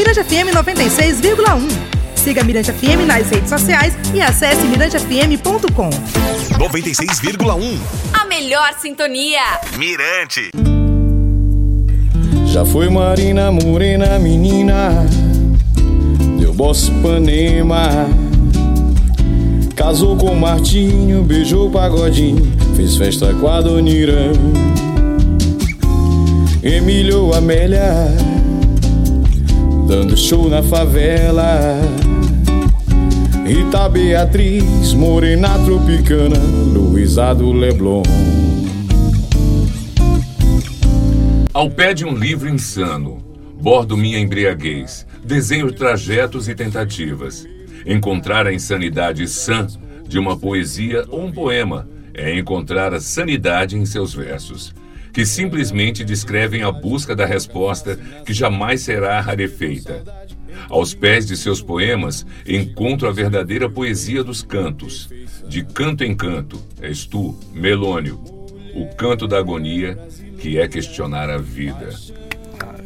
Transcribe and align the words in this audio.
Mirante 0.00 0.24
FM 0.24 0.48
96,1. 0.54 1.68
Siga 2.14 2.42
Mirante 2.42 2.72
FM 2.72 3.06
nas 3.06 3.28
redes 3.28 3.50
sociais 3.50 3.92
e 4.14 4.22
acesse 4.22 4.66
mirantefm.com. 4.66 5.90
96,1. 5.90 7.78
A 8.14 8.24
melhor 8.24 8.72
sintonia. 8.80 9.42
Mirante. 9.76 10.52
Já 12.46 12.64
foi 12.64 12.88
Marina 12.88 13.52
Morena, 13.52 14.18
menina, 14.18 15.04
deu 16.40 16.54
boss 16.54 16.88
Panema. 17.02 18.08
Casou 19.76 20.16
com 20.16 20.34
Martinho, 20.34 21.22
beijou 21.24 21.68
o 21.68 21.70
pagodinho, 21.70 22.50
fez 22.74 22.96
festa 22.96 23.34
com 23.34 23.48
a 23.48 23.60
Donira. 23.60 24.32
Emílio 26.62 27.34
Amélia, 27.34 28.14
dando 29.90 30.16
show 30.16 30.48
na 30.48 30.62
favela. 30.62 31.80
Rita 33.44 33.88
Beatriz, 33.88 34.94
Morena 34.94 35.58
Tropicana, 35.64 36.38
Luísa 36.72 37.34
do 37.34 37.50
Leblon. 37.50 38.04
Ao 41.52 41.68
pé 41.68 41.92
de 41.92 42.04
um 42.04 42.14
livro 42.14 42.48
insano, 42.48 43.18
bordo 43.60 43.96
minha 43.96 44.20
embriaguez, 44.20 45.04
desenho 45.24 45.72
trajetos 45.72 46.48
e 46.48 46.54
tentativas. 46.54 47.44
Encontrar 47.84 48.46
a 48.46 48.54
insanidade 48.54 49.26
sã 49.26 49.66
de 50.06 50.20
uma 50.20 50.36
poesia 50.36 51.04
ou 51.08 51.24
um 51.24 51.32
poema 51.32 51.88
é 52.14 52.38
encontrar 52.38 52.94
a 52.94 53.00
sanidade 53.00 53.76
em 53.76 53.84
seus 53.84 54.14
versos, 54.14 54.72
que 55.12 55.24
simplesmente 55.26 56.04
descrevem 56.04 56.62
a 56.62 56.70
busca 56.70 57.14
da 57.14 57.26
resposta 57.26 57.96
que 58.24 58.32
jamais 58.32 58.82
será 58.82 59.20
rarefeita. 59.20 60.02
Aos 60.68 60.94
pés 60.94 61.26
de 61.26 61.36
seus 61.36 61.62
poemas, 61.62 62.26
encontro 62.46 63.08
a 63.08 63.12
verdadeira 63.12 63.68
poesia 63.68 64.22
dos 64.22 64.42
cantos. 64.42 65.08
De 65.48 65.64
canto 65.64 66.04
em 66.04 66.14
canto, 66.14 66.60
és 66.80 67.06
tu, 67.06 67.38
Melônio, 67.52 68.20
o 68.74 68.86
canto 68.94 69.26
da 69.26 69.38
agonia 69.38 69.98
que 70.38 70.58
é 70.58 70.68
questionar 70.68 71.28
a 71.28 71.38
vida. 71.38 71.90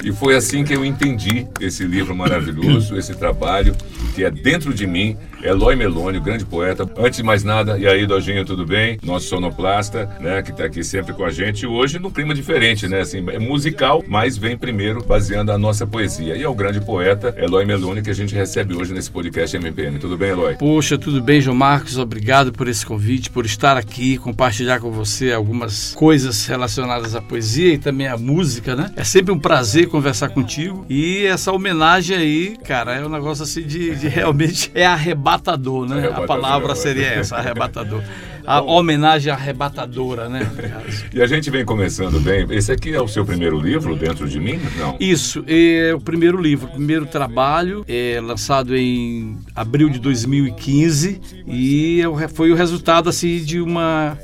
E 0.05 0.12
foi 0.12 0.36
assim 0.36 0.64
que 0.64 0.74
eu 0.74 0.84
entendi 0.84 1.47
esse 1.58 1.83
livro 1.84 2.14
maravilhoso, 2.14 2.94
esse 2.98 3.14
trabalho 3.14 3.74
que 4.14 4.22
é 4.22 4.30
dentro 4.30 4.72
de 4.72 4.86
mim, 4.86 5.16
Eloy 5.42 5.74
Meloni, 5.77 6.20
grande 6.20 6.44
poeta. 6.44 6.88
Antes 6.97 7.19
de 7.19 7.22
mais 7.22 7.42
nada, 7.42 7.77
e 7.77 7.86
aí, 7.86 8.06
Dojinho, 8.06 8.44
tudo 8.44 8.64
bem? 8.64 8.98
Nosso 9.02 9.27
sonoplasta, 9.27 10.08
né, 10.20 10.41
que 10.41 10.50
está 10.50 10.64
aqui 10.64 10.84
sempre 10.84 11.12
com 11.12 11.25
a 11.25 11.30
gente. 11.30 11.66
Hoje, 11.66 11.98
num 11.98 12.10
clima 12.10 12.34
diferente, 12.34 12.88
né? 12.88 13.00
Assim, 13.00 13.25
é 13.28 13.38
musical, 13.38 14.02
mas 14.06 14.38
vem 14.38 14.56
primeiro 14.56 15.05
baseando 15.05 15.52
a 15.52 15.58
nossa 15.58 15.86
poesia. 15.86 16.36
E 16.36 16.42
é 16.42 16.48
o 16.48 16.55
grande 16.55 16.80
poeta 16.80 17.34
Eloy 17.36 17.64
Meloni 17.64 18.02
que 18.02 18.10
a 18.10 18.14
gente 18.14 18.34
recebe 18.34 18.75
hoje 18.75 18.94
nesse 18.94 19.10
podcast 19.10 19.56
MPM. 19.56 19.98
Tudo 19.98 20.16
bem, 20.16 20.30
Eloy? 20.30 20.55
Poxa, 20.56 20.97
tudo 20.97 21.20
bem, 21.20 21.41
João 21.41 21.56
Marcos. 21.56 21.98
Obrigado 21.98 22.52
por 22.52 22.69
esse 22.69 22.86
convite, 22.86 23.30
por 23.30 23.44
estar 23.44 23.77
aqui, 23.77 24.16
compartilhar 24.16 24.80
com 24.80 24.91
você 24.91 25.32
algumas 25.32 25.92
coisas 25.94 26.47
relacionadas 26.47 27.14
à 27.14 27.20
poesia 27.20 27.75
e 27.75 27.78
também 27.78 28.06
à 28.06 28.16
música, 28.16 28.77
né? 28.77 28.92
É 28.97 29.05
sempre 29.05 29.32
um 29.32 29.38
prazer 29.38 29.88
conversar 29.95 30.31
contigo. 30.31 30.84
E 30.91 31.25
essa 31.25 31.53
homenagem 31.53 32.17
aí, 32.17 32.56
cara, 32.64 32.97
é 32.97 33.06
um 33.06 33.09
negócio 33.09 33.45
assim 33.45 33.62
de, 33.62 33.95
de 33.95 34.09
realmente 34.11 34.69
é 34.75 34.84
arrebatador, 34.84 35.89
né? 35.89 35.98
Arrebatador, 35.98 36.25
a 36.25 36.27
palavra 36.27 36.75
seria 36.75 37.06
essa, 37.06 37.37
arrebatador. 37.37 38.03
A 38.47 38.61
homenagem 38.61 39.33
arrebatadora, 39.33 40.28
né? 40.28 40.47
E 41.15 41.22
a 41.22 41.27
gente 41.27 41.48
vem 41.48 41.65
começando 41.65 42.20
bem. 42.20 42.47
Esse 42.50 42.72
aqui 42.72 42.95
é 42.95 43.00
o 43.00 43.09
seu 43.09 43.25
primeiro 43.25 43.59
livro, 43.59 43.97
Dentro 43.97 44.28
de 44.28 44.39
Mim? 44.39 44.61
Não. 44.77 44.98
Isso, 45.00 45.42
é 45.48 45.95
o 45.95 45.98
primeiro 45.98 46.39
livro, 46.39 46.67
o 46.67 46.72
primeiro 46.72 47.06
trabalho, 47.06 47.87
é 47.89 48.20
lançado 48.20 48.77
em 48.77 49.39
abril 49.56 49.89
de 49.89 49.98
2015 49.98 51.22
e 51.47 52.03
é 52.03 52.28
foi 52.28 52.53
o 52.53 52.55
resultado 52.55 53.09
assim 53.09 53.42
de 53.42 53.62
uma 53.62 54.19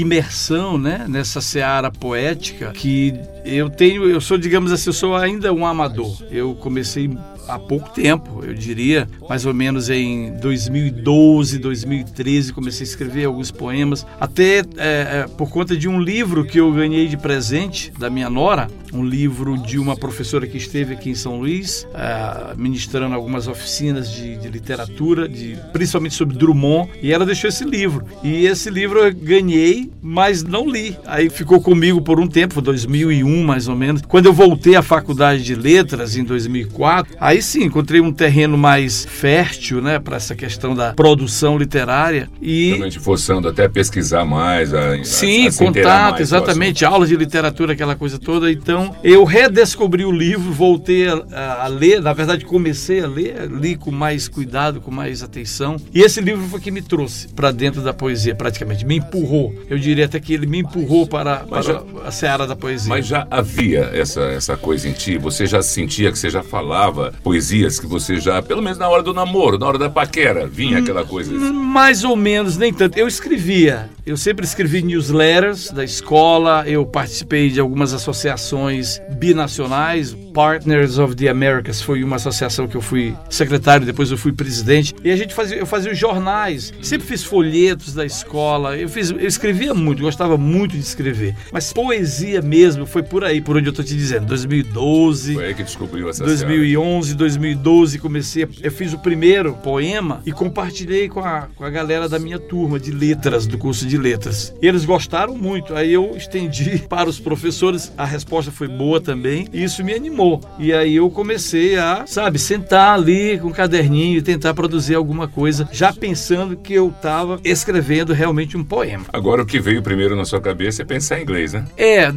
imersão, 0.00 0.78
né, 0.78 1.06
nessa 1.08 1.40
seara 1.40 1.90
poética 1.90 2.72
que 2.72 3.14
eu 3.44 3.68
tenho, 3.68 4.08
eu 4.08 4.20
sou, 4.20 4.38
digamos 4.38 4.72
assim, 4.72 4.90
eu 4.90 4.94
sou 4.94 5.16
ainda 5.16 5.52
um 5.52 5.66
amador. 5.66 6.16
Eu 6.30 6.54
comecei 6.54 7.10
há 7.48 7.58
pouco 7.58 7.90
tempo, 7.90 8.44
eu 8.44 8.54
diria, 8.54 9.08
mais 9.28 9.46
ou 9.46 9.54
menos 9.54 9.90
em 9.90 10.32
2012, 10.40 11.58
2013, 11.58 12.52
comecei 12.52 12.84
a 12.84 12.88
escrever 12.88 13.24
alguns 13.24 13.50
poemas, 13.50 14.06
até 14.20 14.58
é, 14.58 14.64
é, 14.76 15.26
por 15.36 15.50
conta 15.50 15.76
de 15.76 15.88
um 15.88 16.00
livro 16.00 16.44
que 16.44 16.58
eu 16.58 16.72
ganhei 16.72 17.08
de 17.08 17.16
presente 17.16 17.92
da 17.98 18.10
minha 18.10 18.30
nora, 18.30 18.68
um 18.92 19.04
livro 19.04 19.58
de 19.58 19.78
uma 19.78 19.96
professora 19.96 20.46
que 20.46 20.56
esteve 20.56 20.94
aqui 20.94 21.10
em 21.10 21.14
São 21.14 21.38
Luís, 21.38 21.86
é, 21.94 22.54
ministrando 22.56 23.14
algumas 23.14 23.48
oficinas 23.48 24.10
de, 24.10 24.36
de 24.36 24.48
literatura, 24.48 25.28
de, 25.28 25.58
principalmente 25.72 26.14
sobre 26.14 26.36
Drummond, 26.36 26.90
e 27.02 27.12
ela 27.12 27.26
deixou 27.26 27.48
esse 27.48 27.64
livro. 27.64 28.06
E 28.22 28.46
esse 28.46 28.70
livro 28.70 29.00
eu 29.00 29.14
ganhei, 29.14 29.90
mas 30.00 30.42
não 30.42 30.68
li. 30.68 30.96
Aí 31.06 31.28
ficou 31.28 31.60
comigo 31.60 32.00
por 32.00 32.20
um 32.20 32.26
tempo, 32.26 32.60
2001 32.60 33.42
mais 33.42 33.68
ou 33.68 33.74
menos. 33.76 34.02
Quando 34.02 34.26
eu 34.26 34.32
voltei 34.32 34.76
à 34.76 34.82
faculdade 34.82 35.42
de 35.42 35.54
letras 35.54 36.16
em 36.16 36.24
2004, 36.24 37.16
aí 37.18 37.33
sim 37.42 37.64
encontrei 37.64 38.00
um 38.00 38.12
terreno 38.12 38.56
mais 38.58 39.04
fértil, 39.04 39.80
né, 39.80 39.98
para 39.98 40.16
essa 40.16 40.34
questão 40.34 40.74
da 40.74 40.92
produção 40.94 41.56
literária 41.58 42.28
e 42.40 42.72
Também 42.74 42.90
te 42.90 42.98
forçando 42.98 43.48
até 43.48 43.64
a 43.64 43.68
pesquisar 43.68 44.24
mais, 44.24 44.72
a, 44.74 44.94
a- 44.94 45.04
Sim, 45.04 45.44
a 45.44 45.48
inteirar 45.48 45.66
contato, 46.06 46.20
exatamente, 46.22 46.84
aulas 46.84 47.08
de 47.08 47.16
literatura, 47.16 47.72
aquela 47.72 47.94
coisa 47.96 48.18
toda. 48.18 48.50
Então, 48.50 48.94
eu 49.02 49.24
redescobri 49.24 50.04
o 50.04 50.10
livro, 50.12 50.52
voltei 50.52 51.08
a, 51.08 51.22
a- 51.32 51.64
a 51.64 51.66
ler, 51.68 52.00
na 52.00 52.12
verdade, 52.12 52.44
comecei 52.44 53.00
a 53.02 53.06
ler, 53.06 53.48
li 53.50 53.76
com 53.76 53.90
mais 53.90 54.28
cuidado, 54.28 54.80
com 54.80 54.90
mais 54.90 55.22
atenção. 55.22 55.76
E 55.92 56.00
esse 56.00 56.20
livro 56.20 56.46
foi 56.48 56.60
que 56.60 56.70
me 56.70 56.82
trouxe 56.82 57.28
para 57.28 57.50
dentro 57.50 57.82
da 57.82 57.92
poesia, 57.92 58.34
praticamente, 58.34 58.84
me 58.84 58.96
empurrou. 58.96 59.54
Eu 59.68 59.78
diria 59.78 60.04
até 60.06 60.20
que 60.20 60.32
ele 60.34 60.46
me 60.46 60.58
empurrou 60.60 61.06
para, 61.06 61.36
para 61.38 61.62
já- 61.62 61.82
a 62.04 62.10
seara 62.10 62.46
da 62.46 62.56
poesia. 62.56 62.88
Mas 62.88 63.06
já 63.06 63.26
havia 63.30 63.90
essa, 63.92 64.20
essa 64.22 64.56
coisa 64.56 64.88
em 64.88 64.92
ti? 64.92 65.16
Você 65.18 65.46
já 65.46 65.62
sentia 65.62 66.10
que 66.12 66.18
você 66.18 66.30
já 66.30 66.42
falava 66.42 67.12
poesias 67.24 67.80
que 67.80 67.86
você 67.86 68.20
já, 68.20 68.42
pelo 68.42 68.62
menos 68.62 68.76
na 68.76 68.86
hora 68.86 69.02
do 69.02 69.14
namoro, 69.14 69.58
na 69.58 69.66
hora 69.66 69.78
da 69.78 69.88
paquera, 69.88 70.46
vinha 70.46 70.78
aquela 70.78 71.06
coisa. 71.06 71.32
Mais 71.32 72.04
ou 72.04 72.14
menos, 72.14 72.58
nem 72.58 72.72
tanto. 72.72 72.98
Eu 72.98 73.08
escrevia. 73.08 73.88
Eu 74.04 74.18
sempre 74.18 74.44
escrevi 74.44 74.82
newsletters 74.82 75.70
da 75.70 75.82
escola. 75.82 76.64
Eu 76.66 76.84
participei 76.84 77.48
de 77.48 77.58
algumas 77.58 77.94
associações 77.94 79.00
binacionais. 79.18 80.14
Partners 80.34 80.98
of 80.98 81.14
the 81.14 81.28
Americas 81.28 81.80
foi 81.80 82.02
uma 82.02 82.16
associação 82.16 82.66
que 82.66 82.76
eu 82.76 82.80
fui 82.80 83.16
secretário, 83.30 83.86
depois 83.86 84.10
eu 84.10 84.18
fui 84.18 84.32
presidente. 84.32 84.92
E 85.04 85.12
a 85.12 85.16
gente 85.16 85.32
fazia, 85.32 85.56
eu 85.56 85.64
fazia 85.64 85.92
os 85.92 85.98
jornais. 85.98 86.74
Sempre 86.82 87.06
fiz 87.06 87.22
folhetos 87.22 87.94
da 87.94 88.04
escola. 88.04 88.76
Eu 88.76 88.88
fiz, 88.88 89.10
eu 89.10 89.20
escrevia 89.20 89.72
muito, 89.72 90.02
gostava 90.02 90.36
muito 90.36 90.72
de 90.72 90.80
escrever. 90.80 91.36
Mas 91.52 91.72
poesia 91.72 92.42
mesmo 92.42 92.84
foi 92.84 93.04
por 93.04 93.22
aí, 93.22 93.40
por 93.40 93.56
onde 93.56 93.68
eu 93.68 93.72
tô 93.72 93.84
te 93.84 93.94
dizendo. 93.94 94.26
2012. 94.26 95.34
Foi 95.34 95.46
aí 95.46 95.54
que 95.54 95.62
descobriu 95.62 96.08
essa 96.08 96.24
2011, 96.24 97.14
2012, 97.14 97.98
comecei, 98.00 98.48
eu 98.60 98.72
fiz 98.72 98.92
o 98.92 98.98
primeiro 98.98 99.54
poema 99.54 100.20
e 100.26 100.32
compartilhei 100.32 101.08
com 101.08 101.20
a, 101.20 101.48
com 101.54 101.64
a 101.64 101.70
galera 101.70 102.08
da 102.08 102.18
minha 102.18 102.40
turma 102.40 102.80
de 102.80 102.90
letras, 102.90 103.46
do 103.46 103.56
curso 103.56 103.86
de 103.86 103.96
letras. 103.96 104.52
E 104.60 104.66
eles 104.66 104.84
gostaram 104.84 105.36
muito, 105.36 105.74
aí 105.74 105.92
eu 105.92 106.16
estendi 106.16 106.78
para 106.88 107.08
os 107.08 107.20
professores, 107.20 107.92
a 107.96 108.04
resposta 108.04 108.50
foi 108.50 108.66
boa 108.66 109.00
também, 109.00 109.46
e 109.52 109.62
isso 109.62 109.84
me 109.84 109.94
animou. 109.94 110.23
E 110.58 110.72
aí 110.72 110.96
eu 110.96 111.10
comecei 111.10 111.76
a, 111.76 112.04
sabe, 112.06 112.38
sentar 112.38 112.94
ali 112.94 113.38
com 113.38 113.48
um 113.48 113.52
caderninho 113.52 114.18
e 114.18 114.22
tentar 114.22 114.54
produzir 114.54 114.94
alguma 114.94 115.28
coisa, 115.28 115.68
já 115.72 115.92
pensando 115.92 116.56
que 116.56 116.72
eu 116.74 116.88
estava 116.88 117.40
escrevendo 117.44 118.12
realmente 118.12 118.56
um 118.56 118.64
poema. 118.64 119.04
Agora 119.12 119.42
o 119.42 119.46
que 119.46 119.60
veio 119.60 119.82
primeiro 119.82 120.14
na 120.16 120.24
sua 120.24 120.40
cabeça 120.40 120.82
é 120.82 120.84
pensar 120.84 121.18
em 121.18 121.22
inglês, 121.22 121.52
né? 121.52 121.64
É, 121.76 122.08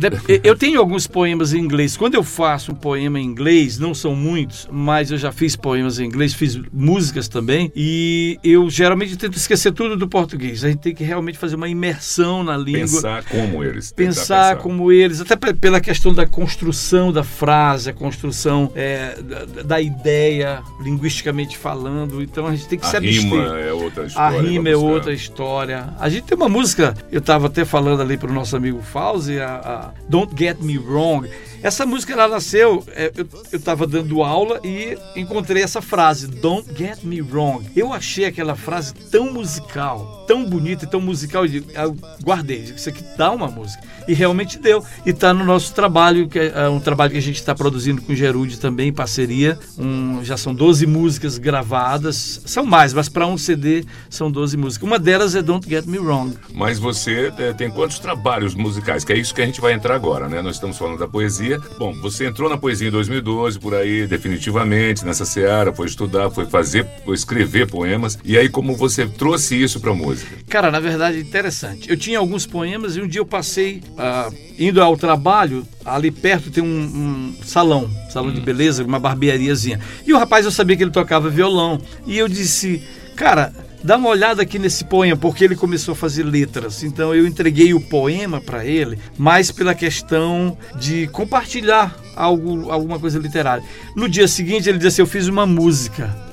eu 0.43 0.55
tenho 0.55 0.79
alguns 0.79 1.07
poemas 1.07 1.53
em 1.53 1.59
inglês. 1.59 1.95
Quando 1.97 2.15
eu 2.15 2.23
faço 2.23 2.71
um 2.71 2.75
poema 2.75 3.19
em 3.19 3.23
inglês, 3.25 3.77
não 3.79 3.93
são 3.93 4.15
muitos, 4.15 4.67
mas 4.71 5.11
eu 5.11 5.17
já 5.17 5.31
fiz 5.31 5.55
poemas 5.55 5.99
em 5.99 6.05
inglês, 6.05 6.33
fiz 6.33 6.59
músicas 6.71 7.27
também, 7.27 7.71
e 7.75 8.39
eu 8.43 8.69
geralmente 8.69 9.17
tento 9.17 9.37
esquecer 9.37 9.71
tudo 9.71 9.95
do 9.95 10.07
português. 10.07 10.63
A 10.63 10.69
gente 10.69 10.79
tem 10.79 10.95
que 10.95 11.03
realmente 11.03 11.37
fazer 11.37 11.55
uma 11.55 11.67
imersão 11.69 12.43
na 12.43 12.57
língua. 12.57 12.81
Pensar 12.81 13.23
como 13.23 13.63
eles. 13.63 13.91
tentar 13.91 14.07
Pensar 14.07 14.55
como 14.57 14.91
eles, 14.91 15.21
até 15.21 15.35
pe- 15.35 15.53
pela 15.53 15.79
questão 15.81 16.13
da 16.13 16.25
construção 16.25 17.11
da 17.11 17.23
frase, 17.23 17.89
construção 17.97 18.71
é, 18.75 19.17
da, 19.21 19.63
da 19.63 19.81
ideia, 19.81 20.61
linguisticamente 20.81 21.57
falando. 21.57 22.21
Então 22.21 22.45
a 22.45 22.51
gente 22.55 22.67
tem 22.67 22.77
que 22.79 22.85
A 22.85 22.89
se 22.89 22.97
abster. 22.97 23.23
rima 23.23 23.59
é 23.59 23.73
outra 23.73 24.03
A 24.03 24.07
história. 24.07 24.41
rima 24.41 24.63
pra 24.63 24.71
é 24.71 24.75
outra 24.75 25.13
história. 25.13 25.93
A 25.99 26.09
gente 26.09 26.23
tem 26.25 26.37
uma 26.37 26.49
música, 26.49 26.93
eu 27.11 27.19
estava 27.19 27.47
até 27.47 27.63
falando 27.65 28.01
ali 28.01 28.17
pro 28.17 28.31
nosso 28.33 28.55
amigo 28.55 28.81
Fauzi, 28.81 29.39
a, 29.39 29.55
a 29.55 29.91
Don't 30.09 30.33
Get 30.37 30.57
Me 30.59 30.77
Wrong. 30.77 31.29
Essa 31.63 31.85
música 31.87 32.13
ela 32.13 32.27
nasceu, 32.27 32.83
é, 32.95 33.11
eu, 33.15 33.27
eu 33.51 33.59
tava 33.59 33.87
dando 33.87 34.21
aula 34.23 34.59
e 34.63 34.95
encontrei 35.15 35.63
essa 35.63 35.81
frase, 35.81 36.27
Don't 36.27 36.69
Get 36.77 36.99
Me 37.03 37.21
Wrong. 37.21 37.65
Eu 37.75 37.91
achei 37.91 38.25
aquela 38.25 38.55
frase 38.55 38.93
tão 38.93 39.33
musical, 39.33 40.25
tão 40.27 40.45
bonita 40.45 40.85
e 40.85 40.87
tão 40.87 41.01
musical, 41.01 41.45
eu 41.45 41.97
guardei, 42.23 42.59
isso 42.59 42.89
aqui 42.89 43.03
dá 43.17 43.31
uma 43.31 43.47
música. 43.47 43.81
E 44.07 44.13
realmente 44.13 44.57
deu. 44.59 44.83
E 45.05 45.11
tá 45.11 45.33
no 45.33 45.43
nosso 45.43 45.73
trabalho, 45.73 46.27
que 46.29 46.39
é 46.39 46.47
é 46.57 46.69
um 46.69 46.79
trabalho 46.79 47.11
que 47.11 47.17
a 47.17 47.21
gente 47.21 47.35
está 47.35 47.53
produzindo 47.53 47.86
com 47.95 48.13
o 48.13 48.15
Gerude 48.15 48.59
também, 48.59 48.89
em 48.89 48.93
parceria. 48.93 49.57
Um, 49.77 50.23
já 50.23 50.37
são 50.37 50.53
12 50.53 50.85
músicas 50.85 51.37
gravadas, 51.37 52.41
são 52.45 52.65
mais, 52.65 52.93
mas 52.93 53.07
para 53.07 53.25
um 53.25 53.37
CD 53.37 53.85
são 54.09 54.29
12 54.29 54.57
músicas. 54.57 54.87
Uma 54.87 54.99
delas 54.99 55.35
é 55.35 55.41
Don't 55.41 55.67
Get 55.67 55.85
Me 55.85 55.97
Wrong. 55.97 56.35
Mas 56.53 56.79
você 56.79 57.31
é, 57.37 57.53
tem 57.53 57.69
quantos 57.69 57.99
trabalhos 57.99 58.55
musicais? 58.55 59.03
Que 59.03 59.13
é 59.13 59.17
isso 59.17 59.33
que 59.33 59.41
a 59.41 59.45
gente 59.45 59.61
vai 59.61 59.73
entrar 59.73 59.95
agora, 59.95 60.27
né? 60.27 60.41
Nós 60.41 60.55
estamos 60.55 60.77
falando 60.77 60.99
da 60.99 61.07
poesia. 61.07 61.59
Bom, 61.77 61.93
você 62.01 62.25
entrou 62.25 62.49
na 62.49 62.57
poesia 62.57 62.87
em 62.87 62.91
2012, 62.91 63.59
por 63.59 63.73
aí, 63.73 64.07
definitivamente, 64.07 65.05
nessa 65.05 65.25
seara, 65.25 65.73
foi 65.73 65.87
estudar, 65.87 66.29
foi 66.29 66.45
fazer, 66.45 66.87
foi 67.05 67.15
escrever 67.15 67.69
poemas. 67.69 68.17
E 68.23 68.37
aí, 68.37 68.49
como 68.49 68.75
você 68.75 69.05
trouxe 69.05 69.61
isso 69.61 69.79
para 69.79 69.93
música? 69.93 70.35
Cara, 70.49 70.71
na 70.71 70.79
verdade, 70.79 71.19
interessante. 71.19 71.89
Eu 71.89 71.97
tinha 71.97 72.19
alguns 72.19 72.45
poemas 72.45 72.95
e 72.95 73.01
um 73.01 73.07
dia 73.07 73.21
eu 73.21 73.25
passei 73.25 73.81
ah, 73.97 74.29
indo 74.57 74.81
ao 74.81 74.97
trabalho, 74.97 75.65
ali 75.87 76.11
perto 76.11 76.51
tem 76.51 76.63
um, 76.63 76.67
um 76.67 77.33
salão, 77.43 77.89
salão 78.09 78.31
de 78.31 78.41
beleza, 78.41 78.83
uma 78.83 78.99
barbeariazinha. 78.99 79.79
E 80.05 80.13
o 80.13 80.17
rapaz, 80.17 80.45
eu 80.45 80.51
sabia 80.51 80.75
que 80.75 80.83
ele 80.83 80.91
tocava 80.91 81.29
violão. 81.29 81.79
E 82.05 82.17
eu 82.17 82.27
disse, 82.27 82.83
cara, 83.15 83.53
dá 83.83 83.95
uma 83.95 84.09
olhada 84.09 84.41
aqui 84.41 84.59
nesse 84.59 84.83
poema, 84.83 85.15
porque 85.15 85.43
ele 85.43 85.55
começou 85.55 85.93
a 85.93 85.95
fazer 85.95 86.23
letras. 86.23 86.83
Então 86.83 87.15
eu 87.15 87.25
entreguei 87.25 87.73
o 87.73 87.79
poema 87.79 88.41
para 88.41 88.65
ele, 88.65 88.99
mais 89.17 89.51
pela 89.51 89.73
questão 89.73 90.57
de 90.77 91.07
compartilhar 91.07 91.95
algo, 92.15 92.69
alguma 92.69 92.99
coisa 92.99 93.17
literária. 93.17 93.63
No 93.95 94.09
dia 94.09 94.27
seguinte 94.27 94.67
ele 94.67 94.77
disse 94.77 94.87
assim, 94.87 95.01
eu 95.01 95.07
fiz 95.07 95.27
uma 95.27 95.45
música. 95.45 96.26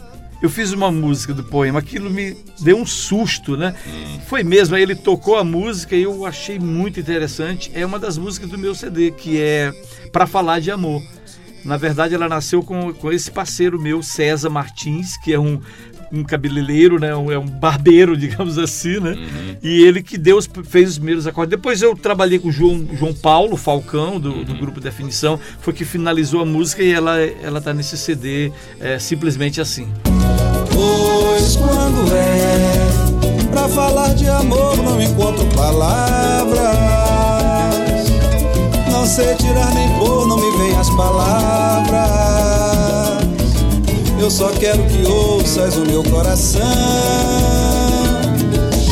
Eu 0.45 0.51
fiz 0.51 0.73
uma 0.73 0.93
música 0.93 1.33
do 1.33 1.43
poema, 1.43 1.79
aquilo 1.79 2.11
me 2.11 2.37
deu 2.61 2.77
um 2.77 2.85
susto, 2.85 3.57
né? 3.57 3.75
Foi 4.27 4.45
mesmo, 4.45 4.77
aí 4.77 4.83
ele 4.83 4.95
tocou 4.95 5.37
a 5.39 5.43
música 5.43 5.97
e 5.97 6.03
eu 6.03 6.27
achei 6.27 6.59
muito 6.59 7.01
interessante. 7.01 7.71
É 7.75 7.87
uma 7.87 7.99
das 7.99 8.19
músicas 8.19 8.51
do 8.51 8.59
meu 8.59 8.75
CD, 8.75 9.11
que 9.11 9.41
é 9.41 9.73
Para 10.13 10.27
Falar 10.27 10.61
de 10.61 10.71
Amor. 10.71 11.03
Na 11.65 11.79
verdade, 11.79 12.15
ela 12.15 12.29
nasceu 12.29 12.63
com, 12.63 12.93
com 12.93 13.11
esse 13.11 13.31
parceiro 13.31 13.81
meu, 13.81 14.03
César 14.03 14.51
Martins, 14.51 15.17
que 15.17 15.33
é 15.33 15.41
um, 15.41 15.59
um 16.13 16.23
cabeleireiro, 16.23 17.01
né? 17.01 17.17
Um, 17.17 17.33
é 17.33 17.39
um 17.39 17.47
barbeiro, 17.47 18.13
digamos 18.15 18.59
assim, 18.59 19.01
né? 19.01 19.17
E 19.63 19.83
ele 19.83 20.03
que 20.03 20.19
deu 20.19 20.37
os- 20.37 20.47
fez 20.65 20.91
os 20.91 20.97
primeiros 20.99 21.27
acordes. 21.27 21.53
Depois 21.53 21.81
eu 21.81 21.97
trabalhei 21.97 22.39
com 22.39 22.49
o 22.49 22.53
João, 22.53 22.87
João 22.99 23.15
Paulo 23.15 23.57
Falcão, 23.57 24.21
do, 24.21 24.45
do 24.45 24.55
grupo 24.57 24.79
Definição, 24.79 25.41
foi 25.63 25.73
que 25.73 25.87
finalizou 25.87 26.43
a 26.43 26.45
música 26.45 26.83
e 26.83 26.91
ela, 26.93 27.19
ela 27.19 27.63
tá 27.63 27.73
nesse 27.73 27.97
CD 27.97 28.53
é, 28.79 28.99
simplesmente 28.99 29.59
assim. 29.59 29.89
Pois 30.75 31.57
quando 31.57 32.13
é 32.13 33.05
pra 33.51 33.69
falar 33.69 34.15
de 34.15 34.29
amor 34.29 34.77
não 34.79 35.01
encontro 35.01 35.47
palavras. 35.55 36.59
Não 38.91 39.07
sei 39.07 39.35
tirar 39.37 39.73
nem 39.75 39.89
pôr, 39.99 40.27
não 40.27 40.37
me 40.37 40.51
vem 40.59 40.77
as 40.77 40.91
palavras. 40.91 42.05
Eu 44.19 44.31
só 44.31 44.49
quero 44.51 44.83
que 44.87 45.07
ouças 45.07 45.77
o 45.77 45.87
meu 45.87 46.03
coração. 46.03 46.61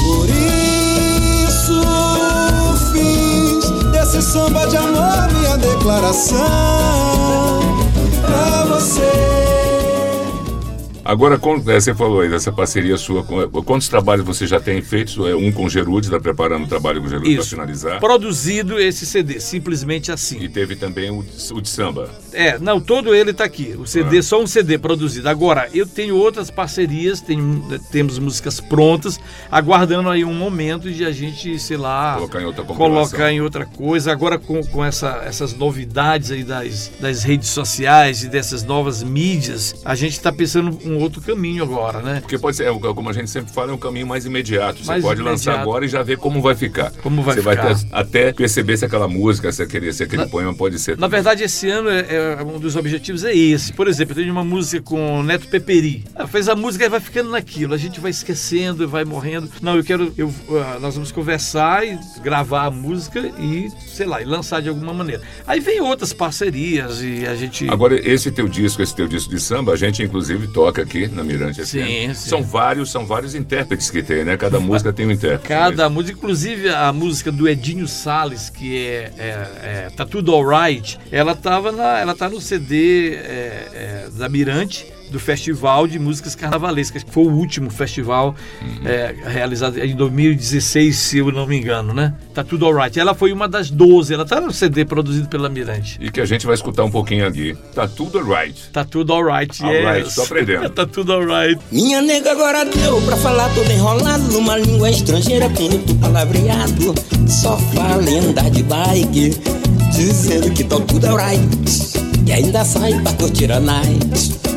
Por 0.05 0.29
isso 1.49 1.82
fiz 2.93 3.90
desse 3.90 4.23
samba 4.23 4.67
de 4.67 4.76
amor 4.76 5.32
minha 5.32 5.56
declaração 5.56 7.52
Agora, 11.05 11.39
com- 11.39 11.57
é, 11.69 11.81
você 11.81 11.95
falou 11.95 12.21
aí 12.21 12.29
dessa 12.29 12.53
parceria 12.53 12.97
sua. 12.97 13.25
Quantos 13.65 13.89
trabalhos 13.89 14.25
você 14.25 14.47
já 14.47 14.61
tem 14.61 14.81
feito? 14.83 15.27
É, 15.27 15.35
Um 15.35 15.51
com 15.51 15.65
o 15.65 15.71
Gerude, 15.71 16.07
está 16.07 16.21
preparando 16.21 16.65
o 16.65 16.69
trabalho 16.69 17.01
com 17.01 17.07
o 17.07 17.11
Gerude 17.11 17.35
para 17.37 17.45
finalizar. 17.45 17.99
Produzido 18.01 18.79
esse 18.79 19.05
CD, 19.05 19.41
simplesmente 19.41 20.09
E 20.09 20.13
assim. 20.13 20.49
teve 20.49 20.77
também 20.77 21.11
o, 21.11 21.23
de- 21.23 21.53
o 21.53 21.61
de 21.61 21.69
samba. 21.69 22.09
É, 22.33 22.59
não, 22.59 22.81
todo 22.81 23.15
ele 23.15 23.33
tá 23.33 23.45
aqui. 23.45 23.75
O 23.79 23.87
CD, 23.87 24.23
só 24.23 24.41
um 24.43 24.47
CD 24.47 24.79
produzido. 24.79 25.29
Agora, 25.29 25.69
eu 25.75 25.87
tenho 25.87 26.17
outras 26.17 26.51
parcerias, 26.51 27.21
tenho, 27.21 27.65
temos 27.91 28.19
músicas 28.19 28.61
prontas, 28.61 29.19
aguardando 29.51 30.09
aí 30.09 30.25
um 30.25 30.35
momento 30.35 30.91
de 30.91 31.05
a 31.05 31.11
gente, 31.13 31.59
sei 31.59 31.77
lá, 31.77 32.15
Colocar 32.15 32.41
em 32.41 32.45
outra 32.45 32.65
colocar 32.65 33.33
em 33.33 33.41
outra 33.41 33.67
coisa. 33.67 34.13
Agora, 34.13 34.39
com, 34.39 34.63
com 34.65 34.85
essa, 34.85 35.23
essas 35.25 35.55
novidades 35.55 36.31
aí 36.31 36.45
das, 36.45 36.91
das 37.01 37.23
redes 37.23 37.49
sociais 37.49 38.23
e 38.23 38.29
dessas 38.29 38.63
novas 38.65 39.03
mídias, 39.03 39.75
a 39.85 39.95
gente 39.95 40.13
está 40.13 40.33
pensando 40.33 40.79
um 40.85 40.99
outro 41.03 41.21
caminho 41.21 41.63
agora, 41.65 42.01
né? 42.01 42.21
Porque 42.21 42.39
pode 42.39 42.57
ser, 42.57 42.65
é, 42.67 42.73
como 42.95 43.09
a 43.09 43.13
gente 43.13 43.31
sempre 43.31 43.53
fala, 43.53 43.71
é 43.71 43.75
um 43.75 43.79
caminho 43.79 44.07
mais 44.07 44.25
imediato. 44.27 44.81
Você 44.81 44.87
Mais 44.87 45.03
pode 45.03 45.21
lançar 45.21 45.53
imediato. 45.53 45.69
agora 45.71 45.85
e 45.85 45.89
já 45.89 46.03
ver 46.03 46.17
como 46.19 46.41
vai 46.41 46.55
ficar. 46.55 46.91
Como 47.03 47.23
vai 47.23 47.35
Você 47.35 47.41
ficar. 47.43 47.75
vai 47.75 47.77
até 47.93 48.33
perceber 48.33 48.77
se 48.77 48.85
aquela 48.85 49.09
música, 49.09 49.51
se 49.53 49.63
aquele, 49.63 49.93
se 49.93 50.03
aquele 50.03 50.27
poema 50.27 50.55
pode 50.55 50.79
ser. 50.79 50.97
Na 50.99 51.09
verdade, 51.09 51.43
esse 51.43 51.69
ano 51.69 51.89
é, 51.91 52.01
é- 52.39 52.43
um 52.43 52.59
dos 52.59 52.77
objetivos 52.77 53.25
é 53.25 53.35
esse. 53.35 53.73
Por 53.73 53.89
exemplo, 53.89 54.13
eu 54.13 54.17
tenho 54.23 54.33
uma 54.33 54.45
música 54.45 54.83
com 54.83 55.21
o 55.21 55.23
Neto 55.23 55.49
Peperi. 55.49 56.05
Ah, 56.15 56.27
fez 56.27 56.49
a 56.49 56.55
música 56.55 56.85
e 56.85 56.89
vai 56.89 57.01
ficando 57.01 57.31
naquilo. 57.31 57.75
A 57.75 57.79
gente 57.79 58.01
vai 58.01 58.11
esquecendo, 58.11 58.89
vai 58.89 59.05
morrendo. 59.05 59.49
Não, 59.61 59.77
eu 59.77 59.85
quero. 59.85 60.13
Eu, 60.17 60.33
ah, 60.51 60.79
nós 60.81 60.95
vamos 60.95 61.13
conversar 61.13 61.87
e 61.87 61.99
gravar 62.23 62.67
a 62.67 62.71
música 62.71 63.21
e, 63.39 63.71
sei 63.87 64.07
lá, 64.07 64.21
e 64.23 64.25
lançar 64.25 64.61
de 64.63 64.69
alguma 64.69 64.93
maneira. 64.95 65.23
Aí 65.47 65.61
vem 65.61 65.81
outras 65.81 66.13
parcerias 66.13 67.01
e 67.03 67.27
a 67.27 67.35
gente. 67.35 67.69
Agora, 67.71 67.95
esse 68.09 68.31
teu 68.31 68.49
disco, 68.49 68.83
esse 68.83 68.95
teu 68.95 69.07
disco 69.09 69.31
de 69.31 69.41
samba, 69.41 69.73
a 69.73 69.77
gente 69.77 70.03
inclusive 70.03 70.47
toca 70.49 70.81
aqui 70.82 71.08
na 71.08 71.23
Mirante 71.23 71.64
Sim, 71.64 72.12
sim. 72.14 72.14
São 72.14 72.43
vários, 72.43 72.90
são 72.90 73.06
vários 73.06 73.34
intérpretes 73.34 73.90
que 73.90 74.02
tem, 74.02 74.25
né? 74.25 74.37
Cada 74.37 74.61
música 74.61 74.93
tem 74.93 75.06
um 75.06 75.11
intérprete. 75.11 75.49
Cada 75.49 75.88
música, 75.88 76.19
inclusive 76.19 76.69
a 76.69 76.93
música 76.93 77.32
do 77.32 77.49
Edinho 77.49 77.87
Salles, 77.88 78.50
que 78.50 78.87
é, 78.87 79.12
é, 79.19 79.87
é 79.87 79.90
Tá 79.96 80.05
Tudo 80.05 80.34
Alright, 80.34 80.99
ela 81.11 81.34
tava 81.34 81.73
na, 81.73 81.99
ela 81.99 82.14
tá 82.14 82.29
no 82.29 82.40
CD 82.40 83.14
é, 83.14 83.19
é, 83.19 84.08
da 84.12 84.29
Mirante 84.29 84.87
do 85.12 85.20
Festival 85.20 85.87
de 85.87 85.99
Músicas 85.99 86.35
Carnavalescas, 86.35 87.03
que 87.05 87.11
foi 87.11 87.25
o 87.25 87.31
último 87.31 87.70
festival 87.70 88.35
é, 88.85 89.14
realizado 89.26 89.79
em 89.79 89.94
2016, 89.94 90.97
se 90.97 91.19
eu 91.19 91.31
não 91.31 91.47
me 91.47 91.56
engano, 91.59 91.93
né? 91.94 92.14
Tá 92.35 92.43
Tudo 92.43 92.67
Alright. 92.67 92.99
Ela 92.99 93.14
foi 93.14 93.32
uma 93.32 93.47
das 93.47 93.70
12, 93.70 94.14
ela 94.14 94.25
tá 94.25 94.41
no 94.41 94.53
CD 94.53 94.85
produzido 94.85 95.29
pela 95.29 95.49
Mirante. 95.49 95.99
E 96.00 96.11
que 96.11 96.20
a 96.20 96.25
gente 96.25 96.47
vai 96.47 96.55
escutar 96.55 96.85
um 96.85 96.91
pouquinho 96.91 97.26
aqui. 97.26 97.56
Tá 97.75 97.87
tudo 97.87 98.23
right. 98.23 98.70
Tá 98.73 98.85
Tudo 98.85 99.12
Alright, 99.12 99.62
Alright, 99.62 100.06
yes. 100.06 100.14
tô 100.14 100.23
aprendendo. 100.23 100.70
tá 100.70 100.87
Tudo 100.87 101.12
Alright. 101.12 101.61
Minha 101.70 102.00
nega 102.00 102.32
agora 102.32 102.65
deu 102.65 103.00
pra 103.03 103.17
falar 103.17 103.49
todo 103.55 103.70
enrolado 103.70 104.25
numa 104.32 104.56
língua 104.56 104.91
estrangeira 104.91 105.49
com 105.50 105.65
muito 105.65 105.94
palavreado. 105.97 106.94
Só 107.29 107.56
fala 107.58 108.08
em 108.11 108.19
andar 108.19 108.50
de 108.50 108.62
bike, 108.62 109.31
dizendo 109.93 110.50
que 110.53 110.65
tá 110.65 110.81
tudo 110.81 111.06
alright. 111.06 111.43
E 112.26 112.32
ainda 112.32 112.65
sai 112.65 112.99
pra 113.00 113.12
curtir 113.15 113.50
a 113.53 113.61
night. 113.61 114.52